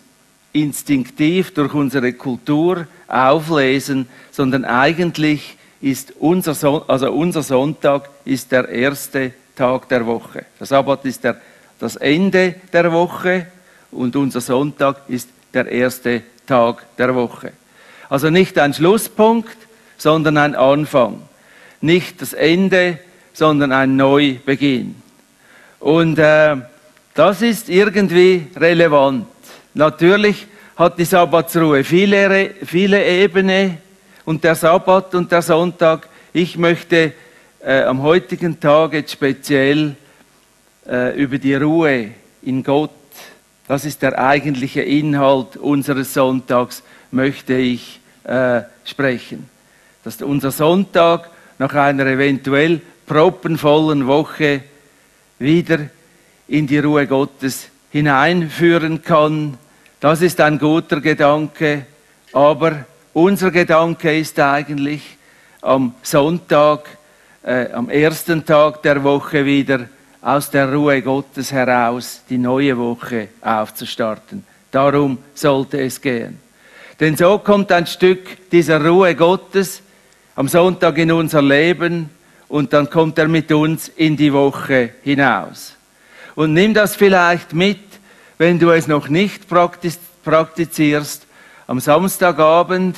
instinktiv 0.52 1.54
durch 1.54 1.74
unsere 1.74 2.12
Kultur 2.12 2.86
auflesen, 3.08 4.08
sondern 4.30 4.64
eigentlich 4.64 5.56
ist 5.80 6.12
unser, 6.18 6.54
Son 6.54 6.82
also 6.86 7.12
unser 7.12 7.42
Sonntag 7.42 8.08
ist 8.24 8.52
der 8.52 8.68
erste 8.68 9.32
Tag 9.56 9.88
der 9.88 10.06
Woche. 10.06 10.44
Der 10.58 10.66
Sabbat 10.66 11.04
ist 11.04 11.24
der, 11.24 11.40
das 11.78 11.96
Ende 11.96 12.54
der 12.72 12.92
Woche 12.92 13.46
und 13.90 14.16
unser 14.16 14.40
Sonntag 14.40 15.02
ist 15.08 15.28
der 15.52 15.70
erste 15.70 16.22
Tag 16.46 16.84
der 16.96 17.14
Woche. 17.14 17.52
Also 18.08 18.30
nicht 18.30 18.58
ein 18.58 18.74
Schlusspunkt, 18.74 19.56
sondern 19.96 20.36
ein 20.36 20.54
Anfang. 20.54 21.22
Nicht 21.80 22.20
das 22.22 22.32
Ende, 22.32 22.98
sondern 23.34 23.72
ein 23.72 23.96
Neubeginn. 23.96 24.94
Und 25.80 26.18
äh, 26.18 26.56
das 27.12 27.42
ist 27.42 27.68
irgendwie 27.68 28.46
relevant. 28.56 29.26
Natürlich 29.74 30.46
hat 30.76 30.98
die 30.98 31.04
Sabbatsruhe 31.04 31.84
viele, 31.84 32.54
viele 32.64 33.04
Ebenen 33.04 33.76
und 34.24 34.42
der 34.42 34.54
Sabbat 34.54 35.14
und 35.14 35.30
der 35.30 35.42
Sonntag. 35.42 36.08
Ich 36.32 36.56
möchte 36.56 37.12
äh, 37.62 37.82
am 37.82 38.00
heutigen 38.00 38.58
Tag 38.58 38.94
jetzt 38.94 39.12
speziell 39.12 39.94
äh, 40.88 41.14
über 41.20 41.36
die 41.36 41.54
Ruhe 41.54 42.12
in 42.40 42.62
Gott 42.62 42.90
das 43.66 43.84
ist 43.84 44.02
der 44.02 44.18
eigentliche 44.22 44.82
Inhalt 44.82 45.56
unseres 45.56 46.12
Sonntags, 46.12 46.82
möchte 47.10 47.54
ich 47.54 48.00
äh, 48.24 48.62
sprechen. 48.84 49.48
Dass 50.02 50.20
unser 50.20 50.50
Sonntag 50.50 51.30
nach 51.58 51.74
einer 51.74 52.04
eventuell 52.06 52.82
proppenvollen 53.06 54.06
Woche 54.06 54.62
wieder 55.38 55.78
in 56.48 56.66
die 56.66 56.78
Ruhe 56.78 57.06
Gottes 57.06 57.68
hineinführen 57.90 59.02
kann. 59.02 59.56
Das 60.00 60.20
ist 60.20 60.40
ein 60.40 60.58
guter 60.58 61.00
Gedanke, 61.00 61.86
aber 62.32 62.84
unser 63.12 63.50
Gedanke 63.50 64.18
ist 64.18 64.38
eigentlich 64.40 65.16
am 65.62 65.94
Sonntag, 66.02 66.86
äh, 67.42 67.70
am 67.72 67.88
ersten 67.88 68.44
Tag 68.44 68.82
der 68.82 69.02
Woche 69.02 69.44
wieder 69.44 69.88
aus 70.20 70.50
der 70.50 70.72
Ruhe 70.72 71.00
Gottes 71.02 71.52
heraus 71.52 72.22
die 72.28 72.38
neue 72.38 72.76
Woche 72.76 73.28
aufzustarten. 73.40 74.44
Darum 74.70 75.18
sollte 75.34 75.80
es 75.80 76.00
gehen. 76.00 76.38
Denn 76.98 77.16
so 77.16 77.38
kommt 77.38 77.70
ein 77.72 77.86
Stück 77.86 78.50
dieser 78.50 78.84
Ruhe 78.84 79.14
Gottes 79.14 79.82
am 80.34 80.48
Sonntag 80.48 80.98
in 80.98 81.12
unser 81.12 81.42
Leben 81.42 82.10
und 82.54 82.72
dann 82.72 82.88
kommt 82.88 83.18
er 83.18 83.26
mit 83.26 83.50
uns 83.50 83.88
in 83.88 84.16
die 84.16 84.32
Woche 84.32 84.90
hinaus. 85.02 85.74
Und 86.36 86.52
nimm 86.52 86.72
das 86.72 86.94
vielleicht 86.94 87.52
mit, 87.52 87.80
wenn 88.38 88.60
du 88.60 88.70
es 88.70 88.86
noch 88.86 89.08
nicht 89.08 89.48
praktizierst, 89.48 91.26
am 91.66 91.80
Samstagabend 91.80 92.96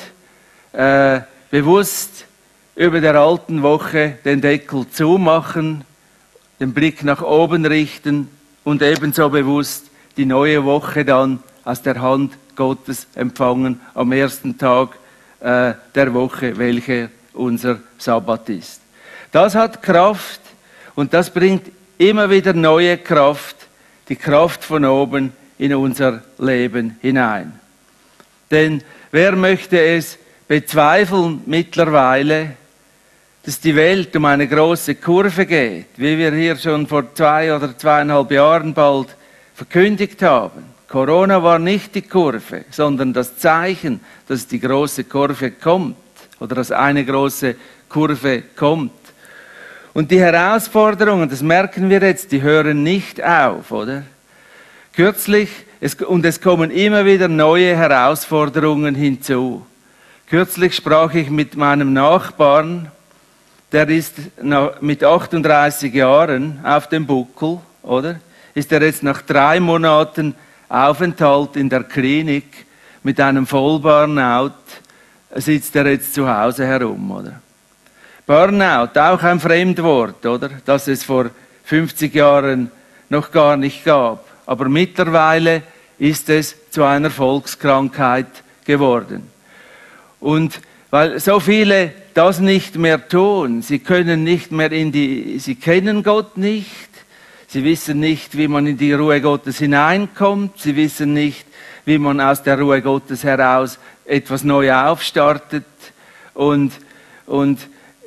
äh, 0.74 1.20
bewusst 1.50 2.26
über 2.74 3.00
der 3.00 3.14
alten 3.14 3.62
Woche 3.62 4.18
den 4.26 4.42
Deckel 4.42 4.90
zumachen 4.90 5.86
den 6.60 6.74
Blick 6.74 7.02
nach 7.02 7.22
oben 7.22 7.64
richten 7.64 8.28
und 8.62 8.82
ebenso 8.82 9.30
bewusst 9.30 9.86
die 10.18 10.26
neue 10.26 10.66
Woche 10.66 11.02
dann 11.02 11.42
aus 11.64 11.80
der 11.80 12.02
Hand 12.02 12.36
Gottes 12.56 13.06
empfangen 13.14 13.80
am 13.94 14.12
ersten 14.12 14.58
Tag 14.58 14.98
äh, 15.40 15.72
der 15.94 16.12
Woche, 16.12 16.58
welcher 16.58 17.08
unser 17.32 17.78
Sabbat 17.96 18.50
ist. 18.50 18.85
Das 19.36 19.54
hat 19.54 19.82
Kraft 19.82 20.40
und 20.94 21.12
das 21.12 21.28
bringt 21.28 21.70
immer 21.98 22.30
wieder 22.30 22.54
neue 22.54 22.96
Kraft, 22.96 23.54
die 24.08 24.16
Kraft 24.16 24.64
von 24.64 24.82
oben 24.86 25.30
in 25.58 25.74
unser 25.74 26.22
Leben 26.38 26.96
hinein. 27.02 27.52
Denn 28.50 28.82
wer 29.10 29.36
möchte 29.36 29.78
es 29.78 30.16
bezweifeln 30.48 31.42
mittlerweile, 31.44 32.52
dass 33.44 33.60
die 33.60 33.76
Welt 33.76 34.16
um 34.16 34.24
eine 34.24 34.48
große 34.48 34.94
Kurve 34.94 35.44
geht, 35.44 35.88
wie 35.96 36.16
wir 36.16 36.32
hier 36.32 36.56
schon 36.56 36.86
vor 36.86 37.14
zwei 37.14 37.54
oder 37.54 37.76
zweieinhalb 37.76 38.30
Jahren 38.30 38.72
bald 38.72 39.08
verkündigt 39.54 40.22
haben. 40.22 40.64
Corona 40.88 41.42
war 41.42 41.58
nicht 41.58 41.94
die 41.94 42.08
Kurve, 42.08 42.64
sondern 42.70 43.12
das 43.12 43.36
Zeichen, 43.36 44.00
dass 44.28 44.46
die 44.46 44.60
große 44.60 45.04
Kurve 45.04 45.50
kommt 45.50 45.96
oder 46.40 46.54
dass 46.54 46.72
eine 46.72 47.04
große 47.04 47.54
Kurve 47.90 48.42
kommt. 48.56 49.05
Und 49.96 50.10
die 50.10 50.20
Herausforderungen, 50.20 51.30
das 51.30 51.40
merken 51.40 51.88
wir 51.88 52.02
jetzt, 52.02 52.30
die 52.30 52.42
hören 52.42 52.82
nicht 52.82 53.24
auf, 53.24 53.72
oder? 53.72 54.02
Kürzlich, 54.94 55.48
es, 55.80 55.94
und 55.94 56.22
es 56.26 56.38
kommen 56.38 56.70
immer 56.70 57.06
wieder 57.06 57.28
neue 57.28 57.74
Herausforderungen 57.74 58.94
hinzu. 58.94 59.64
Kürzlich 60.28 60.76
sprach 60.76 61.14
ich 61.14 61.30
mit 61.30 61.56
meinem 61.56 61.94
Nachbarn, 61.94 62.90
der 63.72 63.88
ist 63.88 64.16
mit 64.82 65.02
38 65.02 65.94
Jahren 65.94 66.60
auf 66.62 66.90
dem 66.90 67.06
Buckel, 67.06 67.60
oder? 67.82 68.20
Ist 68.52 68.72
er 68.72 68.82
jetzt 68.82 69.02
nach 69.02 69.22
drei 69.22 69.60
Monaten 69.60 70.34
Aufenthalt 70.68 71.56
in 71.56 71.70
der 71.70 71.84
Klinik 71.84 72.66
mit 73.02 73.18
einem 73.18 73.46
Vollburnout, 73.46 74.52
sitzt 75.36 75.74
er 75.74 75.86
jetzt 75.86 76.12
zu 76.12 76.28
Hause 76.28 76.66
herum, 76.66 77.10
oder? 77.12 77.40
Burnout, 78.26 78.98
auch 78.98 79.22
ein 79.22 79.38
Fremdwort, 79.38 80.26
oder? 80.26 80.50
Das 80.64 80.88
es 80.88 81.04
vor 81.04 81.30
50 81.64 82.12
Jahren 82.12 82.72
noch 83.08 83.30
gar 83.30 83.56
nicht 83.56 83.84
gab. 83.84 84.26
Aber 84.46 84.68
mittlerweile 84.68 85.62
ist 85.98 86.28
es 86.28 86.56
zu 86.70 86.82
einer 86.82 87.10
Volkskrankheit 87.10 88.26
geworden. 88.64 89.30
Und 90.18 90.60
weil 90.90 91.20
so 91.20 91.40
viele 91.40 91.92
das 92.14 92.40
nicht 92.40 92.76
mehr 92.76 93.08
tun, 93.08 93.62
sie 93.62 93.78
können 93.78 94.24
nicht 94.24 94.50
mehr 94.50 94.72
in 94.72 94.90
die, 94.90 95.38
sie 95.38 95.54
kennen 95.54 96.02
Gott 96.02 96.36
nicht, 96.36 96.88
sie 97.46 97.62
wissen 97.62 98.00
nicht, 98.00 98.36
wie 98.36 98.48
man 98.48 98.66
in 98.66 98.78
die 98.78 98.92
Ruhe 98.92 99.20
Gottes 99.20 99.58
hineinkommt, 99.58 100.58
sie 100.58 100.74
wissen 100.74 101.12
nicht, 101.12 101.46
wie 101.84 101.98
man 101.98 102.20
aus 102.20 102.42
der 102.42 102.58
Ruhe 102.58 102.82
Gottes 102.82 103.22
heraus 103.22 103.78
etwas 104.04 104.42
neu 104.42 104.72
aufstartet 104.72 105.64
und, 106.34 106.72
und, 107.26 107.60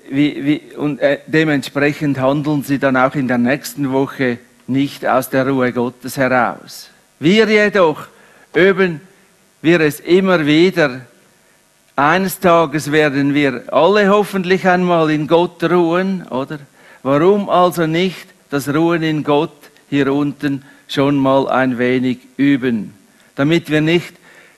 wie, 0.09 0.45
wie, 0.45 0.75
und 0.75 0.99
äh, 0.99 1.19
dementsprechend 1.27 2.19
handeln 2.19 2.63
sie 2.63 2.79
dann 2.79 2.97
auch 2.97 3.15
in 3.15 3.27
der 3.27 3.37
nächsten 3.37 3.91
Woche 3.91 4.39
nicht 4.67 5.05
aus 5.05 5.29
der 5.29 5.47
Ruhe 5.47 5.71
Gottes 5.71 6.17
heraus. 6.17 6.89
Wir 7.19 7.47
jedoch 7.47 8.07
üben 8.53 9.01
wir 9.61 9.81
es 9.81 9.99
immer 9.99 10.45
wieder. 10.45 11.01
Eines 11.95 12.39
Tages 12.39 12.91
werden 12.91 13.33
wir 13.33 13.63
alle 13.73 14.07
hoffentlich 14.07 14.67
einmal 14.67 15.11
in 15.11 15.27
Gott 15.27 15.61
ruhen, 15.63 16.23
oder? 16.29 16.59
Warum 17.03 17.49
also 17.49 17.87
nicht 17.87 18.27
das 18.49 18.73
Ruhen 18.73 19.03
in 19.03 19.23
Gott 19.23 19.51
hier 19.89 20.13
unten 20.13 20.63
schon 20.87 21.17
mal 21.17 21.49
ein 21.49 21.77
wenig 21.77 22.19
üben? 22.37 22.93
Damit 23.35 23.69
wir 23.69 23.81
nicht, 23.81 24.13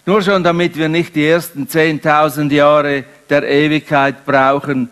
nur 0.05 0.21
schon 0.21 0.43
damit 0.43 0.77
wir 0.77 0.89
nicht 0.89 1.15
die 1.15 1.25
ersten 1.25 1.65
10.000 1.65 2.51
Jahre 2.51 3.05
der 3.29 3.47
Ewigkeit 3.47 4.25
brauchen, 4.25 4.89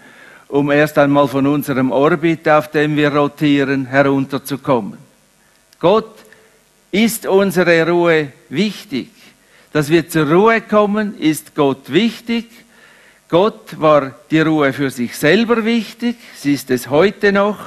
um 0.49 0.71
erst 0.71 0.97
einmal 0.97 1.27
von 1.27 1.45
unserem 1.45 1.91
Orbit, 1.91 2.49
auf 2.49 2.69
dem 2.71 2.97
wir 2.97 3.13
rotieren, 3.13 3.85
herunterzukommen. 3.85 4.97
Gott 5.79 6.15
ist 6.91 7.27
unsere 7.27 7.87
Ruhe 7.87 8.33
wichtig. 8.49 9.09
Dass 9.71 9.89
wir 9.89 10.09
zur 10.09 10.27
Ruhe 10.27 10.61
kommen, 10.61 11.17
ist 11.19 11.55
Gott 11.55 11.93
wichtig. 11.93 12.49
Gott 13.29 13.79
war 13.79 14.15
die 14.31 14.39
Ruhe 14.39 14.73
für 14.73 14.89
sich 14.89 15.15
selber 15.15 15.63
wichtig. 15.63 16.17
Sie 16.35 16.53
ist 16.53 16.71
es 16.71 16.89
heute 16.89 17.31
noch. 17.31 17.59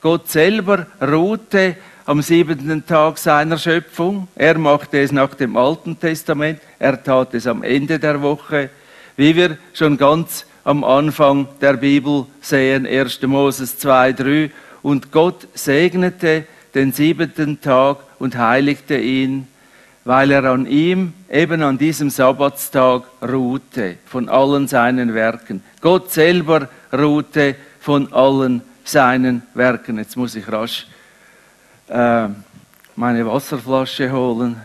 Gott 0.00 0.30
selber 0.30 0.86
ruhte 1.00 1.76
am 2.06 2.22
siebenten 2.22 2.86
Tag 2.86 3.18
seiner 3.18 3.58
Schöpfung. 3.58 4.28
Er 4.36 4.56
machte 4.58 5.00
es 5.00 5.10
nach 5.10 5.34
dem 5.34 5.56
Alten 5.56 5.98
Testament. 5.98 6.60
Er 6.78 7.02
tat 7.02 7.34
es 7.34 7.48
am 7.48 7.64
Ende 7.64 7.98
der 7.98 8.22
Woche. 8.22 8.70
Wie 9.16 9.34
wir 9.34 9.58
schon 9.74 9.96
ganz 9.96 10.46
am 10.64 10.84
Anfang 10.84 11.48
der 11.60 11.74
Bibel 11.74 12.26
sehen, 12.40 12.86
1. 12.86 13.22
Moses 13.22 13.78
2, 13.78 14.12
3. 14.12 14.50
Und 14.82 15.12
Gott 15.12 15.48
segnete 15.54 16.44
den 16.74 16.92
siebenten 16.92 17.60
Tag 17.60 17.98
und 18.18 18.36
heiligte 18.36 18.96
ihn, 18.96 19.46
weil 20.04 20.30
er 20.30 20.44
an 20.44 20.66
ihm, 20.66 21.12
eben 21.30 21.62
an 21.62 21.78
diesem 21.78 22.10
Sabbatstag, 22.10 23.04
ruhte 23.22 23.96
von 24.06 24.28
allen 24.28 24.68
seinen 24.68 25.14
Werken. 25.14 25.62
Gott 25.80 26.10
selber 26.10 26.68
ruhte 26.92 27.56
von 27.80 28.12
allen 28.12 28.62
seinen 28.84 29.42
Werken. 29.54 29.98
Jetzt 29.98 30.16
muss 30.16 30.34
ich 30.34 30.50
rasch 30.50 30.86
äh, 31.88 32.28
meine 32.96 33.26
Wasserflasche 33.26 34.10
holen, 34.12 34.60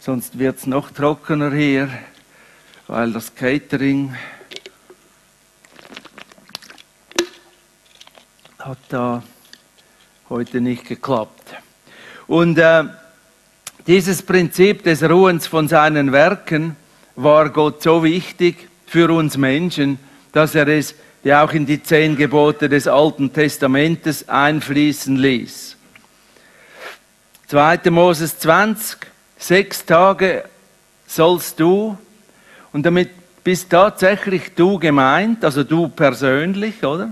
sonst 0.00 0.38
wird 0.38 0.58
es 0.58 0.66
noch 0.66 0.90
trockener 0.90 1.52
hier, 1.52 1.88
weil 2.86 3.12
das 3.12 3.34
Catering 3.34 4.14
hat 8.60 8.78
da 8.90 9.22
heute 10.28 10.60
nicht 10.60 10.86
geklappt. 10.86 11.54
Und 12.26 12.58
äh, 12.58 12.84
dieses 13.86 14.22
Prinzip 14.22 14.82
des 14.82 15.02
Ruhens 15.02 15.46
von 15.46 15.66
seinen 15.66 16.12
Werken 16.12 16.76
war 17.16 17.48
Gott 17.48 17.82
so 17.82 18.04
wichtig 18.04 18.68
für 18.86 19.10
uns 19.10 19.36
Menschen, 19.36 19.98
dass 20.32 20.54
er 20.54 20.68
es 20.68 20.94
ja 21.24 21.42
auch 21.42 21.52
in 21.52 21.64
die 21.64 21.82
zehn 21.82 22.16
Gebote 22.16 22.68
des 22.68 22.86
Alten 22.86 23.32
Testamentes 23.32 24.28
einfließen 24.28 25.16
ließ. 25.16 25.76
2. 27.48 27.90
Moses 27.90 28.38
20, 28.38 28.98
sechs 29.38 29.84
Tage 29.84 30.44
sollst 31.06 31.58
du, 31.58 31.96
und 32.72 32.84
damit 32.86 33.10
bist 33.42 33.70
tatsächlich 33.70 34.54
du 34.54 34.78
gemeint, 34.78 35.44
also 35.44 35.64
du 35.64 35.88
persönlich, 35.88 36.84
oder? 36.84 37.10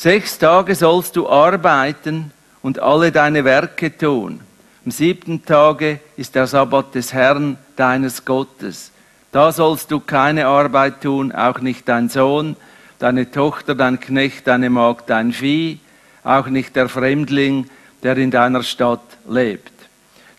Sechs 0.00 0.38
Tage 0.38 0.74
sollst 0.76 1.14
du 1.16 1.28
arbeiten 1.28 2.32
und 2.62 2.78
alle 2.78 3.12
deine 3.12 3.44
Werke 3.44 3.94
tun. 3.94 4.40
Am 4.82 4.90
siebten 4.90 5.44
Tage 5.44 6.00
ist 6.16 6.34
der 6.34 6.46
Sabbat 6.46 6.94
des 6.94 7.12
Herrn, 7.12 7.58
deines 7.76 8.24
Gottes. 8.24 8.92
Da 9.30 9.52
sollst 9.52 9.90
du 9.90 10.00
keine 10.00 10.46
Arbeit 10.46 11.02
tun, 11.02 11.32
auch 11.32 11.60
nicht 11.60 11.86
dein 11.86 12.08
Sohn, 12.08 12.56
deine 12.98 13.30
Tochter, 13.30 13.74
dein 13.74 14.00
Knecht, 14.00 14.46
deine 14.46 14.70
Magd, 14.70 15.10
dein 15.10 15.34
Vieh, 15.34 15.80
auch 16.24 16.46
nicht 16.46 16.76
der 16.76 16.88
Fremdling, 16.88 17.68
der 18.02 18.16
in 18.16 18.30
deiner 18.30 18.62
Stadt 18.62 19.04
lebt. 19.28 19.70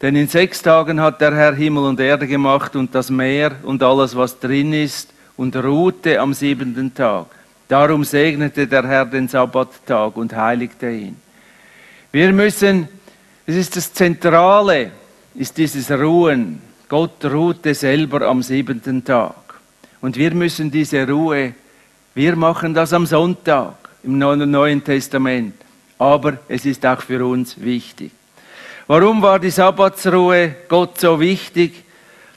Denn 0.02 0.16
in 0.16 0.28
sechs 0.28 0.64
Tagen 0.64 1.00
hat 1.00 1.22
der 1.22 1.36
Herr 1.36 1.54
Himmel 1.54 1.84
und 1.84 2.00
Erde 2.00 2.26
gemacht 2.26 2.76
und 2.76 2.96
das 2.96 3.12
Meer 3.12 3.52
und 3.62 3.84
alles, 3.84 4.16
was 4.16 4.40
drin 4.40 4.74
ist, 4.74 5.14
und 5.38 5.56
ruhte 5.56 6.20
am 6.20 6.34
siebenten 6.34 6.96
Tag. 6.96 7.28
Darum 7.72 8.04
segnete 8.04 8.68
der 8.68 8.86
Herr 8.86 9.06
den 9.06 9.30
Sabbattag 9.30 10.18
und 10.18 10.36
heiligte 10.36 10.90
ihn. 10.90 11.16
Wir 12.12 12.34
müssen, 12.34 12.90
es 13.46 13.56
ist 13.56 13.78
das 13.78 13.94
Zentrale, 13.94 14.92
ist 15.36 15.58
dieses 15.58 15.90
Ruhen. 15.90 16.62
Gott 16.90 17.24
ruhte 17.24 17.74
selber 17.74 18.24
am 18.28 18.44
siebenten 18.44 19.06
Tag. 19.06 19.62
Und 20.02 20.18
wir 20.18 20.34
müssen 20.34 20.70
diese 20.70 21.08
Ruhe, 21.08 21.54
wir 22.14 22.36
machen 22.36 22.74
das 22.74 22.92
am 22.92 23.06
Sonntag 23.06 23.76
im 24.04 24.20
Neuen 24.20 24.84
Testament. 24.84 25.56
Aber 25.98 26.40
es 26.50 26.66
ist 26.66 26.86
auch 26.86 27.02
für 27.02 27.26
uns 27.26 27.56
wichtig. 27.62 28.12
Warum 28.88 29.22
war 29.22 29.40
die 29.40 29.50
Sabbatsruhe 29.50 30.56
Gott 30.68 31.00
so 31.00 31.18
wichtig? 31.22 31.86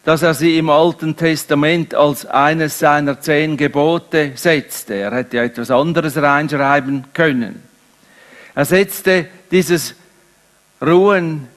Dass 0.05 0.23
er 0.23 0.35
sie 0.35 0.59
im 0.59 0.69
Alten 0.69 1.17
Testament 1.17 1.95
als 1.95 2.27
eines 2.27 2.79
seiner 2.79 3.21
zehn 3.21 3.57
Gebote 3.57 4.33
setzte. 4.35 4.95
Er 4.95 5.13
hätte 5.13 5.39
ja 5.39 5.45
etwas 5.45 5.71
anderes 5.71 6.17
reinschreiben 6.19 7.07
können. 7.15 7.63
Er 8.55 8.67
setzte 8.67 9.27
dieses 9.51 9.95
Ruhen 10.81 11.49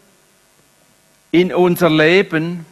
in 1.32 1.54
unser 1.54 1.90
Leben 1.90 2.66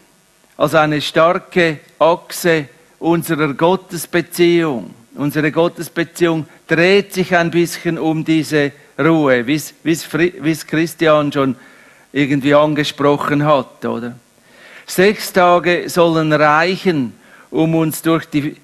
als 0.57 0.75
eine 0.75 1.01
starke 1.01 1.79
Achse 1.99 2.69
unserer 2.99 3.53
Gottesbeziehung. 3.53 4.93
Unsere 5.15 5.51
Gottesbeziehung 5.51 6.47
dreht 6.67 7.13
sich 7.13 7.35
ein 7.35 7.51
bisschen 7.51 7.99
um 7.99 8.23
diese 8.23 8.71
Ruhe, 8.97 9.45
wie 9.45 9.55
es 9.55 10.67
Christian 10.67 11.31
schon 11.33 11.55
irgendwie 12.13 12.53
angesprochen 12.53 13.45
hat, 13.45 13.83
oder? 13.83 14.15
Sechs 14.85 15.33
Tage 15.33 15.89
sollen 15.89 16.31
reichen, 16.31 17.13
um 17.51 17.75
uns 17.75 18.01
durch 18.01 18.25
die 18.25 18.57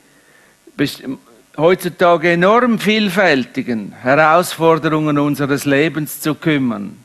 heutzutage 1.57 2.31
enorm 2.31 2.79
vielfältigen 2.79 3.91
Herausforderungen 3.91 5.17
unseres 5.17 5.65
Lebens 5.65 6.21
zu 6.21 6.35
kümmern, 6.35 6.97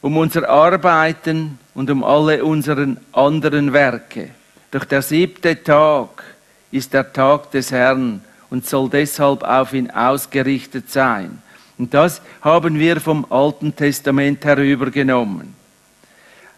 um 0.00 0.16
unser 0.16 0.48
Arbeiten 0.48 1.58
und 1.74 1.90
um 1.90 2.04
alle 2.04 2.44
unseren 2.44 2.98
anderen 3.12 3.72
Werke. 3.72 4.30
Doch 4.70 4.84
der 4.84 5.02
siebte 5.02 5.62
Tag 5.62 6.24
ist 6.70 6.92
der 6.92 7.12
Tag 7.12 7.50
des 7.50 7.70
Herrn 7.70 8.22
und 8.50 8.66
soll 8.66 8.88
deshalb 8.88 9.42
auf 9.42 9.72
ihn 9.72 9.90
ausgerichtet 9.90 10.90
sein. 10.90 11.42
Und 11.78 11.92
das 11.92 12.22
haben 12.40 12.78
wir 12.78 13.00
vom 13.00 13.26
Alten 13.30 13.74
Testament 13.74 14.44
herübergenommen. 14.44 15.54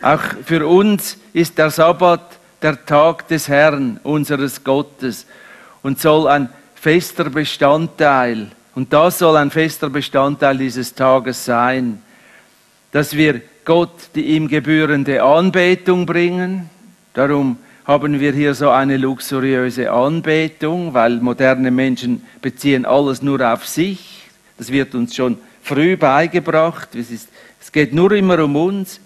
Auch 0.00 0.22
für 0.44 0.66
uns 0.66 1.18
ist 1.32 1.58
der 1.58 1.70
Sabbat 1.70 2.38
der 2.62 2.84
Tag 2.84 3.26
des 3.28 3.48
Herrn, 3.48 4.00
unseres 4.02 4.62
Gottes, 4.62 5.26
und 5.82 6.00
soll 6.00 6.28
ein 6.28 6.48
fester 6.74 7.30
Bestandteil, 7.30 8.48
und 8.74 8.92
das 8.92 9.18
soll 9.18 9.37
ein 9.37 9.50
fester 9.50 9.90
Bestandteil 9.90 10.56
dieses 10.56 10.94
Tages 10.94 11.44
sein, 11.44 12.00
dass 12.92 13.16
wir 13.16 13.40
Gott 13.64 14.11
die 14.14 14.22
ihm 14.22 14.48
gebührende 14.48 15.22
Anbetung 15.22 16.06
bringen. 16.06 16.70
Darum 17.12 17.58
haben 17.84 18.20
wir 18.20 18.32
hier 18.32 18.54
so 18.54 18.70
eine 18.70 18.96
luxuriöse 18.96 19.90
Anbetung, 19.90 20.94
weil 20.94 21.16
moderne 21.16 21.70
Menschen 21.70 22.22
beziehen 22.40 22.87
alles 22.87 23.20
nur 23.20 23.40
auf 23.52 23.66
sich. 23.66 24.28
Das 24.56 24.70
wird 24.70 24.94
uns 24.94 25.16
schon 25.16 25.38
früh 25.62 25.96
beigebracht. 25.96 26.94
Es, 26.94 27.11
es 27.11 27.72
geht 27.72 27.92
nur 27.92 28.12
immer 28.12 28.38
um 28.44 28.56
uns. 28.56 29.00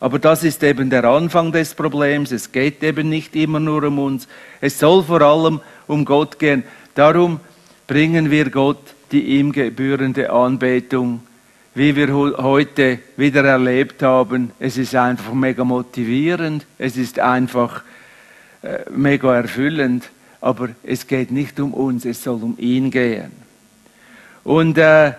Aber 0.00 0.18
das 0.18 0.44
ist 0.44 0.62
eben 0.62 0.90
der 0.90 1.04
Anfang 1.04 1.52
des 1.52 1.74
Problems. 1.74 2.32
Es 2.32 2.52
geht 2.52 2.82
eben 2.82 3.08
nicht 3.08 3.34
immer 3.34 3.60
nur 3.60 3.84
um 3.84 3.98
uns. 3.98 4.28
Es 4.60 4.78
soll 4.78 5.02
vor 5.02 5.22
allem 5.22 5.60
um 5.86 6.04
Gott 6.04 6.38
gehen. 6.38 6.64
Darum 6.94 7.40
bringen 7.86 8.30
wir 8.30 8.50
Gott 8.50 8.96
die 9.12 9.38
ihm 9.38 9.52
gebührende 9.52 10.30
Anbetung, 10.30 11.22
wie 11.74 11.94
wir 11.94 12.12
heute 12.12 12.98
wieder 13.16 13.44
erlebt 13.44 14.02
haben. 14.02 14.50
Es 14.58 14.78
ist 14.78 14.94
einfach 14.94 15.32
mega 15.32 15.64
motivierend. 15.64 16.66
Es 16.78 16.96
ist 16.96 17.20
einfach 17.20 17.82
äh, 18.62 18.78
mega 18.90 19.34
erfüllend. 19.34 20.08
Aber 20.40 20.70
es 20.82 21.06
geht 21.06 21.30
nicht 21.30 21.60
um 21.60 21.74
uns, 21.74 22.04
es 22.04 22.22
soll 22.22 22.42
um 22.42 22.54
ihn 22.58 22.90
gehen. 22.90 23.32
Und 24.44 24.78
äh, 24.78 25.12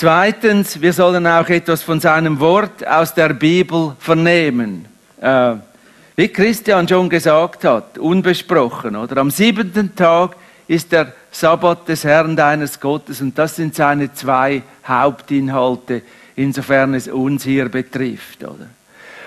Zweitens, 0.00 0.80
wir 0.80 0.94
sollen 0.94 1.26
auch 1.26 1.46
etwas 1.50 1.82
von 1.82 2.00
seinem 2.00 2.40
Wort 2.40 2.86
aus 2.86 3.12
der 3.12 3.34
Bibel 3.34 3.94
vernehmen. 3.98 4.86
Äh, 5.20 5.56
wie 6.16 6.28
Christian 6.28 6.88
schon 6.88 7.10
gesagt 7.10 7.64
hat, 7.64 7.98
unbesprochen, 7.98 8.96
oder? 8.96 9.18
Am 9.18 9.30
siebenten 9.30 9.94
Tag 9.94 10.36
ist 10.66 10.90
der 10.90 11.12
Sabbat 11.30 11.86
des 11.86 12.04
Herrn 12.04 12.34
deines 12.34 12.80
Gottes 12.80 13.20
und 13.20 13.36
das 13.36 13.56
sind 13.56 13.74
seine 13.74 14.10
zwei 14.14 14.62
Hauptinhalte, 14.88 16.00
insofern 16.34 16.94
es 16.94 17.06
uns 17.06 17.44
hier 17.44 17.68
betrifft, 17.68 18.42
oder? 18.42 18.70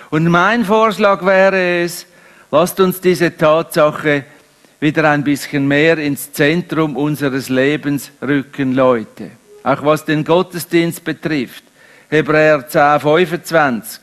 Und 0.10 0.28
mein 0.28 0.66
Vorschlag 0.66 1.24
wäre 1.24 1.84
es, 1.84 2.08
lasst 2.50 2.80
uns 2.80 3.00
diese 3.00 3.38
Tatsache 3.38 4.24
wieder 4.80 5.08
ein 5.08 5.24
bisschen 5.24 5.68
mehr 5.68 6.00
ins 6.00 6.34
Zentrum 6.34 6.98
unseres 6.98 7.50
Lebens 7.50 8.10
rücken, 8.24 8.74
Leute 8.74 9.43
auch 9.64 9.84
was 9.84 10.06
den 10.06 10.24
Gottesdienst 10.24 11.04
betrifft. 11.04 11.64
Hebräer 12.10 12.68
10, 12.68 13.00
25. 13.00 14.02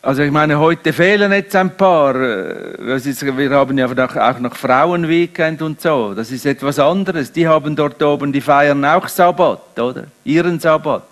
Also 0.00 0.22
ich 0.22 0.30
meine, 0.30 0.58
heute 0.58 0.92
fehlen 0.92 1.32
jetzt 1.32 1.56
ein 1.56 1.76
paar. 1.76 2.14
Äh, 2.14 2.96
ist, 2.96 3.24
wir 3.24 3.50
haben 3.50 3.76
ja 3.76 3.86
auch 3.86 4.38
noch 4.38 4.54
Frauenweekend 4.54 5.60
und 5.60 5.80
so. 5.80 6.14
Das 6.14 6.30
ist 6.30 6.46
etwas 6.46 6.78
anderes. 6.78 7.32
Die 7.32 7.48
haben 7.48 7.74
dort 7.74 8.00
oben, 8.02 8.32
die 8.32 8.40
feiern 8.40 8.84
auch 8.84 9.08
Sabbat, 9.08 9.78
oder? 9.78 10.04
Ihren 10.24 10.60
Sabbat. 10.60 11.02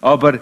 Aber 0.00 0.38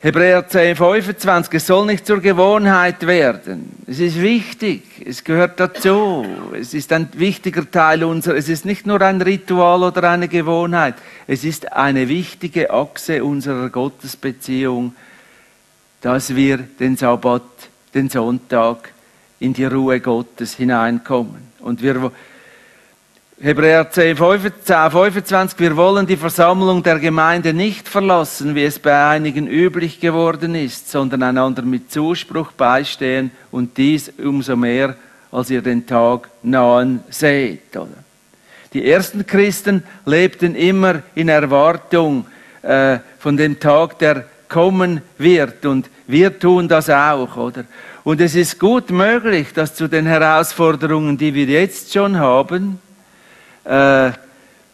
Hebräer 0.00 0.46
10, 0.46 0.76
25, 0.76 1.54
es 1.54 1.66
soll 1.66 1.84
nicht 1.86 2.06
zur 2.06 2.20
Gewohnheit 2.20 3.04
werden. 3.04 3.72
Es 3.84 3.98
ist 3.98 4.22
wichtig, 4.22 4.84
es 5.04 5.24
gehört 5.24 5.58
dazu. 5.58 6.24
Es 6.54 6.72
ist 6.72 6.92
ein 6.92 7.08
wichtiger 7.14 7.68
Teil 7.68 8.04
unserer, 8.04 8.36
es 8.36 8.48
ist 8.48 8.64
nicht 8.64 8.86
nur 8.86 9.00
ein 9.02 9.20
Ritual 9.20 9.82
oder 9.82 10.08
eine 10.08 10.28
Gewohnheit, 10.28 10.94
es 11.26 11.42
ist 11.42 11.72
eine 11.72 12.08
wichtige 12.08 12.70
Achse 12.70 13.24
unserer 13.24 13.70
Gottesbeziehung, 13.70 14.94
dass 16.00 16.36
wir 16.36 16.58
den 16.58 16.96
Sabbat, 16.96 17.42
den 17.92 18.08
Sonntag 18.08 18.92
in 19.40 19.52
die 19.52 19.64
Ruhe 19.64 19.98
Gottes 19.98 20.54
hineinkommen. 20.54 21.48
Und 21.58 21.82
wir 21.82 22.12
Hebräer 23.40 23.88
10, 23.88 24.16
25, 24.16 25.60
wir 25.60 25.76
wollen 25.76 26.08
die 26.08 26.16
Versammlung 26.16 26.82
der 26.82 26.98
Gemeinde 26.98 27.54
nicht 27.54 27.88
verlassen, 27.88 28.56
wie 28.56 28.64
es 28.64 28.80
bei 28.80 29.10
einigen 29.10 29.46
üblich 29.46 30.00
geworden 30.00 30.56
ist, 30.56 30.90
sondern 30.90 31.22
einander 31.22 31.62
mit 31.62 31.92
Zuspruch 31.92 32.50
beistehen 32.50 33.30
und 33.52 33.76
dies 33.76 34.10
umso 34.18 34.56
mehr, 34.56 34.96
als 35.30 35.50
ihr 35.50 35.62
den 35.62 35.86
Tag 35.86 36.28
nahen 36.42 37.04
seht. 37.10 37.78
Die 38.72 38.90
ersten 38.90 39.24
Christen 39.24 39.84
lebten 40.04 40.56
immer 40.56 41.02
in 41.14 41.28
Erwartung 41.28 42.26
äh, 42.62 42.98
von 43.20 43.36
dem 43.36 43.60
Tag, 43.60 44.00
der 44.00 44.24
kommen 44.48 45.00
wird 45.16 45.64
und 45.64 45.88
wir 46.08 46.36
tun 46.36 46.66
das 46.66 46.90
auch, 46.90 47.36
oder? 47.36 47.66
Und 48.02 48.20
es 48.20 48.34
ist 48.34 48.58
gut 48.58 48.90
möglich, 48.90 49.52
dass 49.54 49.76
zu 49.76 49.86
den 49.86 50.06
Herausforderungen, 50.06 51.16
die 51.16 51.34
wir 51.34 51.46
jetzt 51.46 51.92
schon 51.92 52.18
haben, 52.18 52.80
äh, 53.68 54.12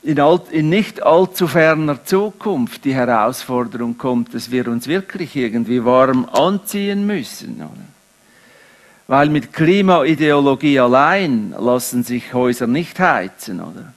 in, 0.03 0.21
alt, 0.21 0.51
in, 0.51 0.69
nicht 0.69 1.03
allzu 1.03 1.49
ferner 1.49 2.05
Zukunft 2.05 2.85
die 2.85 2.95
Herausforderung 2.95 3.99
kommt, 3.99 4.35
dass 4.35 4.51
wir 4.51 4.69
uns 4.69 4.87
wirklich 4.87 5.35
irgendwie 5.35 5.85
warm 5.85 6.29
anziehen 6.31 7.07
müssen. 7.07 7.57
Oder? 7.57 7.71
Weil 9.07 9.29
mit 9.29 9.53
Klimaideologie 9.53 10.79
allein 10.79 11.55
lassen 11.59 12.05
sich 12.05 12.33
Häuser 12.33 12.67
nicht 12.67 12.99
heizen, 13.01 13.61
oder? 13.61 13.93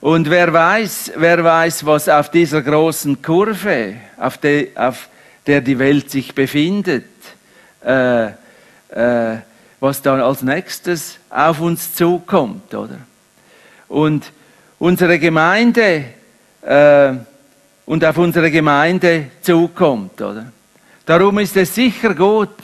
Und 0.00 0.28
wer 0.28 0.52
weiß, 0.52 1.12
wer 1.16 1.42
weiß, 1.42 1.86
was 1.86 2.10
auf 2.10 2.30
dieser 2.30 2.60
großen 2.60 3.22
Kurve, 3.22 3.94
auf, 4.18 4.36
de, 4.36 4.76
auf 4.76 5.08
der 5.46 5.62
die 5.62 5.78
Welt 5.78 6.10
sich 6.10 6.34
befindet, 6.34 7.06
äh, 7.82 8.26
äh, 8.90 9.38
was 9.80 10.02
dann 10.02 10.20
als 10.20 10.42
nächstes 10.42 11.18
auf 11.30 11.60
uns 11.60 11.94
zukommt, 11.94 12.74
oder? 12.74 12.98
Und 13.94 14.32
unsere 14.80 15.20
Gemeinde 15.20 16.04
äh, 16.62 17.12
und 17.86 18.04
auf 18.04 18.18
unsere 18.18 18.50
Gemeinde 18.50 19.26
zukommt. 19.40 20.20
Oder? 20.20 20.52
Darum 21.06 21.38
ist 21.38 21.56
es 21.56 21.76
sicher 21.76 22.12
gut, 22.14 22.56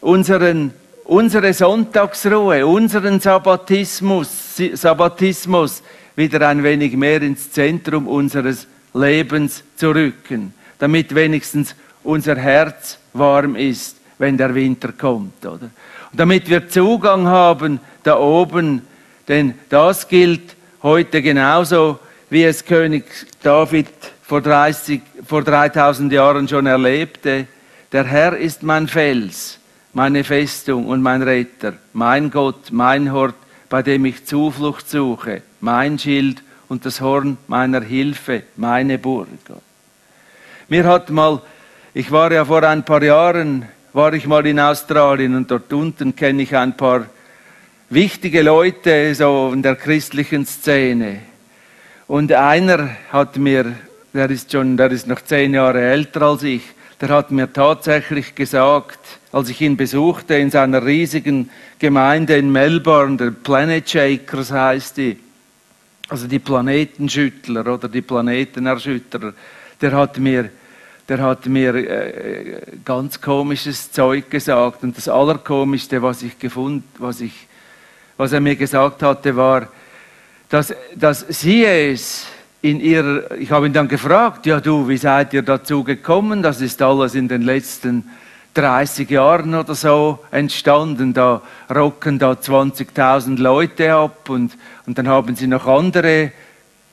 unseren, 0.00 0.72
unsere 1.04 1.52
Sonntagsruhe, 1.52 2.66
unseren 2.66 3.20
Sabbatismus, 3.20 4.56
Sabbatismus 4.72 5.82
wieder 6.16 6.48
ein 6.48 6.62
wenig 6.62 6.96
mehr 6.96 7.20
ins 7.20 7.50
Zentrum 7.50 8.08
unseres 8.08 8.66
Lebens 8.94 9.62
zu 9.76 9.90
rücken, 9.90 10.54
damit 10.78 11.14
wenigstens 11.14 11.74
unser 12.02 12.36
Herz 12.36 12.98
warm 13.12 13.56
ist, 13.56 13.98
wenn 14.18 14.38
der 14.38 14.54
Winter 14.54 14.92
kommt. 14.92 15.44
Oder? 15.44 15.68
Und 16.12 16.20
damit 16.20 16.48
wir 16.48 16.66
Zugang 16.68 17.26
haben 17.26 17.78
da 18.02 18.16
oben 18.18 18.82
denn 19.28 19.54
das 19.68 20.08
gilt 20.08 20.56
heute 20.82 21.22
genauso, 21.22 22.00
wie 22.28 22.44
es 22.44 22.64
König 22.64 23.04
David 23.42 23.88
vor, 24.22 24.40
30, 24.40 25.00
vor 25.26 25.42
3000 25.42 26.12
Jahren 26.12 26.48
schon 26.48 26.66
erlebte. 26.66 27.46
Der 27.92 28.04
Herr 28.04 28.36
ist 28.36 28.62
mein 28.62 28.88
Fels, 28.88 29.58
meine 29.92 30.24
Festung 30.24 30.86
und 30.86 31.02
mein 31.02 31.22
Retter, 31.22 31.74
mein 31.92 32.30
Gott, 32.30 32.72
mein 32.72 33.12
Hort, 33.12 33.34
bei 33.68 33.82
dem 33.82 34.04
ich 34.06 34.24
Zuflucht 34.24 34.88
suche, 34.88 35.42
mein 35.60 35.98
Schild 35.98 36.42
und 36.68 36.84
das 36.84 37.00
Horn 37.00 37.38
meiner 37.46 37.82
Hilfe, 37.82 38.42
meine 38.56 38.98
Burg. 38.98 39.28
Mir 40.68 40.84
hat 40.84 41.10
mal, 41.10 41.40
ich 41.94 42.10
war 42.10 42.32
ja 42.32 42.44
vor 42.44 42.62
ein 42.62 42.84
paar 42.84 43.02
Jahren, 43.02 43.68
war 43.92 44.14
ich 44.14 44.26
mal 44.26 44.46
in 44.46 44.58
Australien 44.58 45.36
und 45.36 45.50
dort 45.50 45.72
unten 45.72 46.16
kenne 46.16 46.42
ich 46.42 46.56
ein 46.56 46.76
paar 46.76 47.06
wichtige 47.92 48.42
Leute 48.42 49.14
so 49.14 49.50
in 49.52 49.62
der 49.62 49.76
christlichen 49.76 50.46
Szene. 50.46 51.18
Und 52.08 52.32
einer 52.32 52.96
hat 53.10 53.36
mir, 53.36 53.74
der 54.14 54.30
ist 54.30 54.50
schon, 54.50 54.76
der 54.76 54.90
ist 54.90 55.06
noch 55.06 55.20
zehn 55.20 55.54
Jahre 55.54 55.82
älter 55.82 56.22
als 56.22 56.42
ich, 56.42 56.62
der 57.00 57.10
hat 57.10 57.30
mir 57.30 57.52
tatsächlich 57.52 58.34
gesagt, 58.34 58.98
als 59.32 59.48
ich 59.50 59.60
ihn 59.60 59.76
besuchte 59.76 60.34
in 60.34 60.50
seiner 60.50 60.84
riesigen 60.84 61.50
Gemeinde 61.78 62.36
in 62.36 62.50
Melbourne, 62.50 63.16
der 63.16 63.30
Planet 63.30 63.88
Shakers 63.88 64.52
heißt 64.52 64.96
die, 64.96 65.18
also 66.08 66.26
die 66.26 66.38
Planetenschüttler 66.38 67.66
oder 67.66 67.88
die 67.88 68.02
Planetenerschütterer, 68.02 69.34
der 69.80 69.92
hat 69.92 70.18
mir, 70.18 70.50
der 71.08 71.18
hat 71.18 71.46
mir 71.46 71.74
äh, 71.74 72.60
ganz 72.84 73.20
komisches 73.20 73.90
Zeug 73.90 74.30
gesagt 74.30 74.82
und 74.82 74.96
das 74.96 75.08
Allerkomischste, 75.08 76.00
was 76.00 76.22
ich 76.22 76.38
gefunden, 76.38 76.84
was 76.98 77.20
ich 77.20 77.48
was 78.22 78.32
er 78.32 78.40
mir 78.40 78.54
gesagt 78.54 79.02
hatte, 79.02 79.34
war, 79.34 79.66
dass, 80.48 80.72
dass 80.94 81.26
sie 81.28 81.64
es 81.64 82.24
in 82.60 82.78
ihrer, 82.78 83.32
ich 83.32 83.50
habe 83.50 83.66
ihn 83.66 83.72
dann 83.72 83.88
gefragt, 83.88 84.46
ja 84.46 84.60
du, 84.60 84.88
wie 84.88 84.96
seid 84.96 85.34
ihr 85.34 85.42
dazu 85.42 85.82
gekommen? 85.82 86.40
Das 86.40 86.60
ist 86.60 86.80
alles 86.82 87.16
in 87.16 87.26
den 87.26 87.42
letzten 87.42 88.08
30 88.54 89.10
Jahren 89.10 89.56
oder 89.56 89.74
so 89.74 90.20
entstanden. 90.30 91.12
Da 91.12 91.42
rocken 91.74 92.20
da 92.20 92.30
20.000 92.34 93.40
Leute 93.40 93.92
ab 93.92 94.30
und, 94.30 94.56
und 94.86 94.96
dann 94.96 95.08
haben 95.08 95.34
sie 95.34 95.48
noch 95.48 95.66
andere 95.66 96.30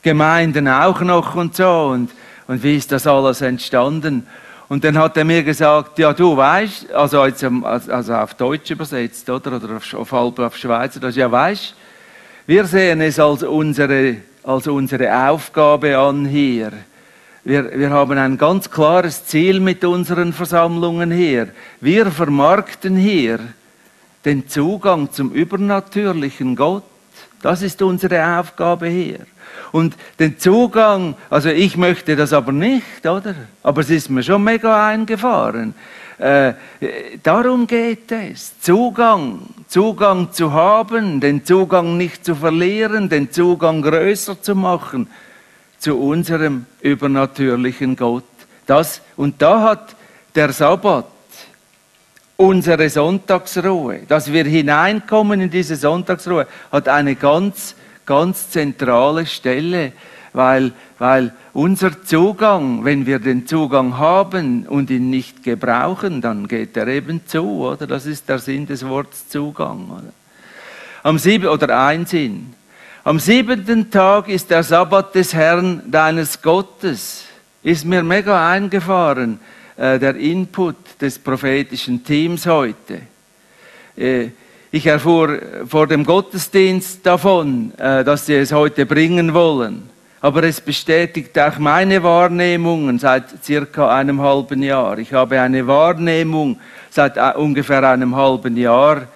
Gemeinden 0.02 0.66
auch 0.66 1.00
noch 1.02 1.36
und 1.36 1.54
so. 1.54 1.92
Und, 1.92 2.10
und 2.48 2.64
wie 2.64 2.76
ist 2.76 2.90
das 2.90 3.06
alles 3.06 3.40
entstanden? 3.40 4.26
Und 4.70 4.84
dann 4.84 4.96
hat 4.98 5.16
er 5.16 5.24
mir 5.24 5.42
gesagt, 5.42 5.98
ja 5.98 6.12
du 6.12 6.36
weißt, 6.36 6.92
also, 6.92 7.26
jetzt, 7.26 7.42
ähm, 7.42 7.64
also 7.64 8.14
auf 8.14 8.34
Deutsch 8.34 8.70
übersetzt, 8.70 9.28
oder, 9.28 9.56
oder 9.56 9.78
auf, 9.78 10.12
auf 10.12 10.12
auf 10.12 10.56
Schweizer, 10.56 11.00
das 11.00 11.16
ja 11.16 11.28
weißt, 11.28 11.74
wir 12.46 12.64
sehen 12.66 13.00
es 13.00 13.18
als 13.18 13.42
unsere, 13.42 14.18
als 14.44 14.68
unsere 14.68 15.28
Aufgabe 15.28 15.98
an 15.98 16.24
hier. 16.24 16.70
Wir, 17.42 17.76
wir 17.76 17.90
haben 17.90 18.16
ein 18.16 18.38
ganz 18.38 18.70
klares 18.70 19.26
Ziel 19.26 19.58
mit 19.58 19.84
unseren 19.84 20.32
Versammlungen 20.32 21.10
hier. 21.10 21.48
Wir 21.80 22.08
vermarkten 22.08 22.96
hier 22.96 23.40
den 24.24 24.48
Zugang 24.48 25.10
zum 25.10 25.32
übernatürlichen 25.32 26.54
Gott. 26.54 26.84
Das 27.42 27.62
ist 27.62 27.82
unsere 27.82 28.38
Aufgabe 28.38 28.86
hier. 28.86 29.26
Und 29.72 29.94
den 30.18 30.38
Zugang, 30.38 31.14
also 31.28 31.48
ich 31.48 31.76
möchte 31.76 32.16
das 32.16 32.32
aber 32.32 32.52
nicht, 32.52 33.06
oder? 33.06 33.34
Aber 33.62 33.80
es 33.80 33.90
ist 33.90 34.10
mir 34.10 34.22
schon 34.22 34.42
mega 34.42 34.88
eingefahren. 34.88 35.74
Äh, 36.18 36.54
darum 37.22 37.66
geht 37.66 38.12
es. 38.12 38.60
Zugang, 38.60 39.40
Zugang 39.68 40.32
zu 40.32 40.52
haben, 40.52 41.20
den 41.20 41.44
Zugang 41.44 41.96
nicht 41.96 42.24
zu 42.24 42.34
verlieren, 42.34 43.08
den 43.08 43.30
Zugang 43.32 43.80
größer 43.80 44.42
zu 44.42 44.54
machen 44.54 45.08
zu 45.78 45.98
unserem 45.98 46.66
übernatürlichen 46.80 47.96
Gott. 47.96 48.24
Das, 48.66 49.00
und 49.16 49.40
da 49.40 49.62
hat 49.62 49.96
der 50.34 50.52
Sabbat 50.52 51.06
unsere 52.36 52.88
Sonntagsruhe, 52.88 54.00
dass 54.06 54.32
wir 54.32 54.44
hineinkommen 54.44 55.40
in 55.40 55.50
diese 55.50 55.76
Sonntagsruhe, 55.76 56.46
hat 56.70 56.88
eine 56.88 57.14
ganz 57.14 57.74
ganz 58.10 58.50
zentrale 58.50 59.24
Stelle, 59.24 59.92
weil, 60.32 60.72
weil 60.98 61.32
unser 61.52 62.02
Zugang, 62.02 62.84
wenn 62.84 63.06
wir 63.06 63.20
den 63.20 63.46
Zugang 63.46 63.98
haben 63.98 64.66
und 64.66 64.90
ihn 64.90 65.10
nicht 65.10 65.44
gebrauchen, 65.44 66.20
dann 66.20 66.48
geht 66.48 66.76
er 66.76 66.88
eben 66.88 67.24
zu, 67.28 67.60
oder? 67.60 67.86
Das 67.86 68.06
ist 68.06 68.28
der 68.28 68.40
Sinn 68.40 68.66
des 68.66 68.84
Wortes 68.84 69.28
Zugang, 69.28 69.88
oder? 69.90 70.12
Am 71.04 71.18
sieben, 71.18 71.46
oder 71.46 71.86
ein 71.86 72.04
Sinn. 72.04 72.52
Am 73.04 73.20
siebenten 73.20 73.92
Tag 73.92 74.28
ist 74.28 74.50
der 74.50 74.64
Sabbat 74.64 75.14
des 75.14 75.32
Herrn 75.32 75.80
deines 75.88 76.42
Gottes. 76.42 77.26
Ist 77.62 77.84
mir 77.84 78.02
mega 78.02 78.50
eingefahren, 78.50 79.38
äh, 79.76 80.00
der 80.00 80.16
Input 80.16 81.00
des 81.00 81.16
prophetischen 81.16 82.02
Teams 82.02 82.44
heute. 82.44 83.02
Äh, 83.96 84.30
ich 84.72 84.86
erfuhr 84.86 85.40
vor 85.66 85.86
dem 85.86 86.04
Gottesdienst 86.04 87.04
davon, 87.04 87.72
äh, 87.76 88.04
dass 88.04 88.26
sie 88.26 88.34
es 88.34 88.52
heute 88.52 88.86
bringen 88.86 89.34
wollen. 89.34 89.88
Aber 90.20 90.42
es 90.44 90.60
bestätigt 90.60 91.36
auch 91.38 91.58
meine 91.58 92.02
Wahrnehmungen 92.02 92.98
seit 92.98 93.42
circa 93.42 93.94
einem 93.96 94.20
halben 94.20 94.62
Jahr. 94.62 94.98
Ich 94.98 95.12
habe 95.12 95.40
eine 95.40 95.66
Wahrnehmung 95.66 96.60
seit 96.90 97.16
äh, 97.16 97.32
ungefähr 97.36 97.82
einem 97.88 98.14
halben 98.14 98.56
Jahr, 98.56 99.08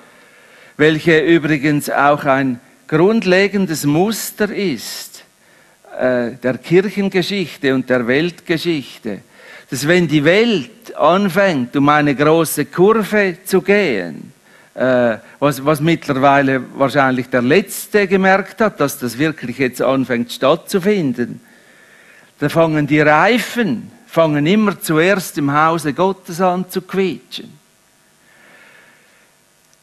welche 0.77 1.21
übrigens 1.21 1.89
auch 1.89 2.25
ein 2.25 2.59
grundlegendes 2.89 3.85
Muster 3.85 4.51
ist 4.51 5.25
äh, 5.97 6.33
der 6.43 6.59
Kirchengeschichte 6.59 7.73
und 7.75 7.89
der 7.89 8.07
Weltgeschichte, 8.07 9.21
dass 9.71 9.87
wenn 9.87 10.09
die 10.09 10.25
Welt 10.25 10.95
anfängt, 10.97 11.77
um 11.77 11.89
eine 11.89 12.15
große 12.15 12.67
Kurve 12.67 13.37
zu 13.45 13.63
gehen, 13.63 14.34
äh, 14.75 15.19
was, 15.39 15.65
was 15.65 15.81
mittlerweile 15.81 16.63
wahrscheinlich 16.77 17.29
der 17.29 17.43
Letzte 17.43 18.09
gemerkt 18.09 18.61
hat, 18.61 18.81
dass 18.81 18.99
das 18.99 19.19
wirklich 19.19 19.59
jetzt 19.59 19.81
anfängt 19.81 20.33
stattzufinden. 20.33 21.41
Da 22.41 22.49
fangen 22.49 22.87
die 22.87 23.01
Reifen, 23.01 23.91
fangen 24.07 24.47
immer 24.47 24.81
zuerst 24.81 25.39
im 25.39 25.53
Hause 25.53 25.93
Gottes 25.93 26.41
an 26.41 26.69
zu 26.69 26.83
quietschen. 26.83 27.53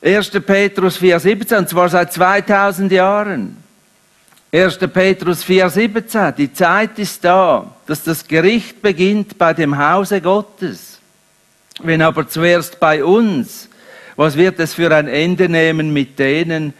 1. 0.03 0.31
Petrus 0.45 0.99
4,17, 0.99 1.57
und 1.59 1.69
zwar 1.69 1.87
seit 1.87 2.11
2000 2.11 2.91
Jahren. 2.91 3.57
1. 4.51 4.79
Petrus 4.79 5.45
4,17, 5.45 6.31
die 6.33 6.51
Zeit 6.51 6.99
ist 6.99 7.23
da, 7.23 7.73
dass 7.85 8.03
das 8.03 8.27
Gericht 8.27 8.81
beginnt 8.81 9.37
bei 9.37 9.53
dem 9.53 9.77
Hause 9.77 10.19
Gottes. 10.19 10.99
Wenn 11.81 12.01
aber 12.01 12.27
zuerst 12.27 12.77
bei 12.79 13.03
uns 13.03 13.69
was 14.15 14.37
wird 14.37 14.59
es 14.59 14.73
für 14.73 14.93
ein 14.95 15.07
Ende 15.07 15.49
nehmen 15.49 15.93
mit 15.93 16.19
denen, 16.19 16.73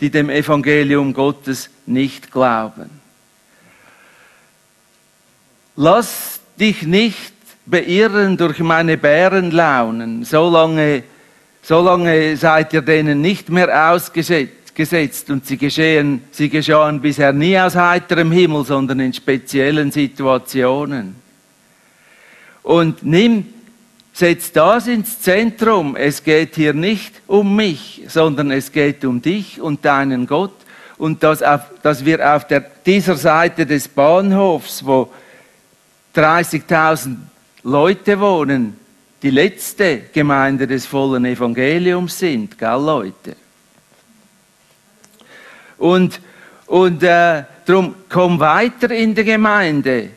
die 0.00 0.10
dem 0.10 0.30
Evangelium 0.30 1.12
Gottes 1.12 1.70
nicht 1.86 2.30
glauben? 2.30 2.90
Lass 5.76 6.40
dich 6.58 6.82
nicht 6.82 7.32
beirren 7.66 8.36
durch 8.36 8.58
meine 8.60 8.96
Bärenlaunen, 8.96 10.24
solange, 10.24 11.04
solange 11.62 12.36
seid 12.36 12.72
ihr 12.72 12.82
denen 12.82 13.20
nicht 13.20 13.48
mehr 13.48 13.92
ausgesetzt 13.92 15.30
und 15.30 15.46
sie 15.46 15.56
geschehen, 15.56 16.22
sie 16.30 16.48
geschahen 16.48 17.00
bisher 17.00 17.32
nie 17.32 17.58
aus 17.58 17.76
heiterem 17.76 18.32
Himmel, 18.32 18.64
sondern 18.64 19.00
in 19.00 19.12
speziellen 19.12 19.92
Situationen. 19.92 21.16
Und 22.62 23.02
nimm 23.02 23.46
Setz 24.18 24.50
das 24.50 24.88
ins 24.88 25.20
Zentrum. 25.20 25.94
Es 25.94 26.24
geht 26.24 26.56
hier 26.56 26.74
nicht 26.74 27.22
um 27.28 27.54
mich, 27.54 28.02
sondern 28.08 28.50
es 28.50 28.72
geht 28.72 29.04
um 29.04 29.22
dich 29.22 29.60
und 29.60 29.84
deinen 29.84 30.26
Gott. 30.26 30.56
Und 30.96 31.22
dass, 31.22 31.40
auf, 31.40 31.60
dass 31.84 32.04
wir 32.04 32.34
auf 32.34 32.44
der, 32.48 32.64
dieser 32.84 33.14
Seite 33.14 33.64
des 33.64 33.86
Bahnhofs, 33.86 34.84
wo 34.84 35.12
30.000 36.16 37.14
Leute 37.62 38.18
wohnen, 38.18 38.76
die 39.22 39.30
letzte 39.30 40.00
Gemeinde 40.12 40.66
des 40.66 40.84
vollen 40.84 41.24
Evangeliums 41.24 42.18
sind, 42.18 42.58
gell 42.58 42.70
Leute? 42.70 43.36
Und, 45.76 46.20
und 46.66 47.04
äh, 47.04 47.44
darum 47.64 47.94
komm 48.08 48.40
weiter 48.40 48.90
in 48.90 49.14
der 49.14 49.22
Gemeinde. 49.22 50.08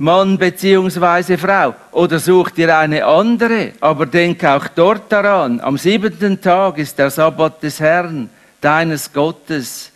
Mann 0.00 0.38
beziehungsweise 0.38 1.36
Frau. 1.36 1.74
Oder 1.92 2.18
such 2.18 2.50
dir 2.52 2.78
eine 2.78 3.04
andere, 3.04 3.72
aber 3.80 4.06
denk 4.06 4.42
auch 4.44 4.66
dort 4.68 5.12
daran, 5.12 5.60
am 5.60 5.76
siebenten 5.76 6.40
Tag 6.40 6.78
ist 6.78 6.98
der 6.98 7.10
Sabbat 7.10 7.62
des 7.62 7.80
Herrn, 7.80 8.30
deines 8.62 9.12
Gottes. 9.12 9.92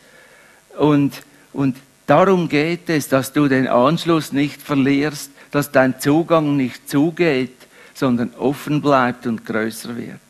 Und, 0.76 1.14
und 1.54 1.78
darum 2.06 2.50
geht 2.50 2.90
es, 2.90 3.08
dass 3.08 3.32
du 3.32 3.48
den 3.48 3.66
Anschluss 3.66 4.30
nicht 4.30 4.60
verlierst, 4.60 5.30
dass 5.50 5.72
dein 5.72 5.98
Zugang 5.98 6.54
nicht 6.54 6.86
zugeht, 6.86 7.56
sondern 7.94 8.34
offen 8.38 8.82
bleibt 8.82 9.26
und 9.26 9.46
größer 9.46 9.96
wird. 9.96 10.20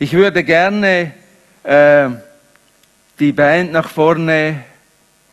Ich 0.00 0.12
würde 0.14 0.42
gerne 0.42 1.12
äh, 1.62 2.08
die 3.20 3.30
Band 3.30 3.70
nach 3.70 3.88
vorne 3.88 4.64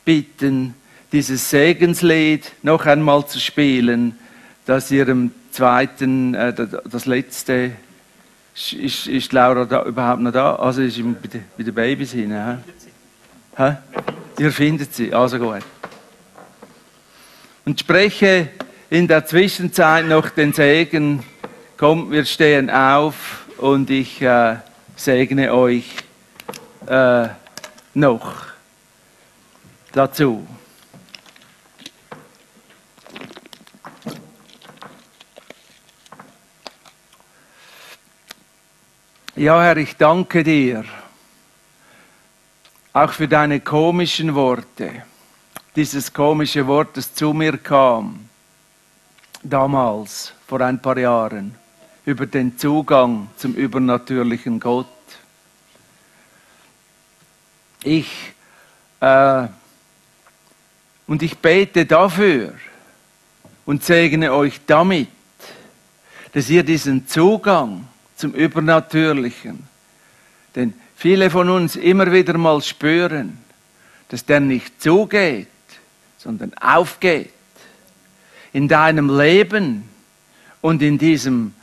bitten, 0.05 0.75
dieses 1.11 1.49
Segenslied 1.49 2.51
noch 2.63 2.85
einmal 2.85 3.25
zu 3.27 3.39
spielen, 3.39 4.17
das 4.65 4.91
ihrem 4.91 5.31
zweiten, 5.51 6.33
äh, 6.33 6.53
das 6.85 7.05
letzte, 7.05 7.71
ist, 8.53 9.07
ist 9.07 9.33
Laura 9.33 9.65
da, 9.65 9.83
überhaupt 9.83 10.21
noch 10.21 10.31
da? 10.31 10.55
Also 10.55 10.81
ist 10.81 10.97
den, 10.97 11.15
bei 11.57 11.63
den 11.63 11.73
Babys 11.73 12.11
hin. 12.11 12.31
Hä? 12.31 12.57
Hä? 13.57 13.77
Ihr 14.39 14.51
findet 14.51 14.93
sie, 14.93 15.13
also 15.13 15.37
gut. 15.37 15.63
Und 17.65 17.79
spreche 17.79 18.49
in 18.89 19.07
der 19.07 19.25
Zwischenzeit 19.25 20.05
noch 20.05 20.29
den 20.29 20.53
Segen. 20.53 21.23
Kommt, 21.77 22.11
wir 22.11 22.25
stehen 22.25 22.69
auf 22.69 23.45
und 23.57 23.89
ich 23.89 24.21
äh, 24.21 24.57
segne 24.95 25.53
euch 25.53 25.85
äh, 26.87 27.27
noch 27.93 28.45
dazu. 29.91 30.47
Ja, 39.37 39.61
Herr, 39.61 39.77
ich 39.77 39.95
danke 39.95 40.43
dir 40.43 40.83
auch 42.91 43.13
für 43.13 43.29
deine 43.29 43.61
komischen 43.61 44.35
Worte. 44.35 45.03
Dieses 45.73 46.11
komische 46.11 46.67
Wort, 46.67 46.97
das 46.97 47.13
zu 47.13 47.31
mir 47.31 47.57
kam, 47.57 48.27
damals, 49.41 50.33
vor 50.45 50.59
ein 50.59 50.81
paar 50.81 50.97
Jahren, 50.97 51.55
über 52.03 52.25
den 52.25 52.57
Zugang 52.57 53.29
zum 53.37 53.53
übernatürlichen 53.53 54.59
Gott. 54.59 54.87
Ich, 57.85 58.33
äh, 58.99 59.47
und 61.07 61.23
ich 61.23 61.37
bete 61.37 61.85
dafür 61.85 62.53
und 63.65 63.81
segne 63.81 64.33
euch 64.33 64.59
damit, 64.67 65.07
dass 66.33 66.49
ihr 66.49 66.63
diesen 66.63 67.07
Zugang 67.07 67.87
zum 68.21 68.33
Übernatürlichen. 68.33 69.67
Denn 70.55 70.73
viele 70.95 71.29
von 71.29 71.49
uns 71.49 71.75
immer 71.75 72.11
wieder 72.11 72.37
mal 72.37 72.61
spüren, 72.61 73.37
dass 74.09 74.25
der 74.25 74.39
nicht 74.39 74.81
zugeht, 74.81 75.47
sondern 76.17 76.53
aufgeht 76.53 77.33
in 78.53 78.67
deinem 78.67 79.17
Leben 79.17 79.89
und 80.61 80.81
in 80.81 80.97
diesem 80.97 81.53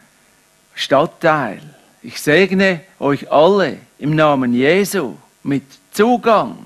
Stadtteil. 0.74 1.60
Ich 2.02 2.20
segne 2.20 2.80
euch 2.98 3.30
alle 3.30 3.78
im 3.98 4.14
Namen 4.16 4.52
Jesu 4.52 5.16
mit 5.42 5.64
Zugang. 5.92 6.58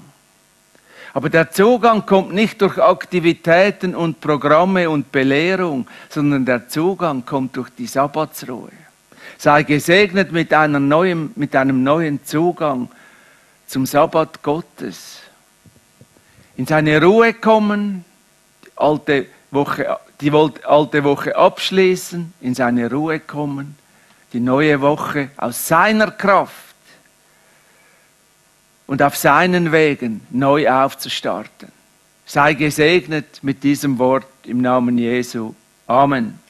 Aber 1.15 1.29
der 1.29 1.51
Zugang 1.51 2.07
kommt 2.07 2.33
nicht 2.33 2.63
durch 2.63 2.79
Aktivitäten 2.79 3.95
und 3.95 4.21
Programme 4.21 4.89
und 4.89 5.13
Belehrung, 5.13 5.87
sondern 6.09 6.47
der 6.47 6.69
Zugang 6.69 7.27
kommt 7.27 7.57
durch 7.57 7.69
die 7.77 7.87
Sabbatsruhe. 7.87 8.82
Sei 9.43 9.65
gesegnet 9.65 10.31
mit, 10.31 10.53
neuen, 10.53 11.33
mit 11.35 11.57
einem 11.57 11.83
neuen 11.83 12.25
Zugang 12.25 12.89
zum 13.67 13.87
Sabbat 13.87 14.41
Gottes. 14.41 15.19
In 16.57 16.65
seine 16.65 17.03
Ruhe 17.03 17.35
kommen, 17.35 18.05
die 18.65 18.71
alte 18.77 19.27
Woche, 19.51 19.99
die 20.21 20.31
alte 20.31 21.03
Woche 21.03 21.35
abschließen, 21.35 22.33
in 22.41 22.55
seine 22.55 22.89
Ruhe 22.89 23.19
kommen, 23.19 23.77
die 24.33 24.39
neue 24.39 24.81
Woche 24.81 25.31
aus 25.37 25.67
seiner 25.67 26.13
Kraft 26.13 26.77
und 28.87 29.03
auf 29.03 29.17
seinen 29.17 29.73
Wegen 29.73 30.25
neu 30.31 30.71
aufzustarten. 30.71 31.73
Sei 32.27 32.55
gesegnet 32.55 33.41
mit 33.43 33.65
diesem 33.65 33.99
Wort 33.99 34.25
im 34.45 34.61
Namen 34.61 34.99
Jesu. 34.99 35.53
Amen. 35.89 36.42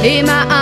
Sei 0.00 0.20
immer 0.20 0.42
auf 0.46 0.57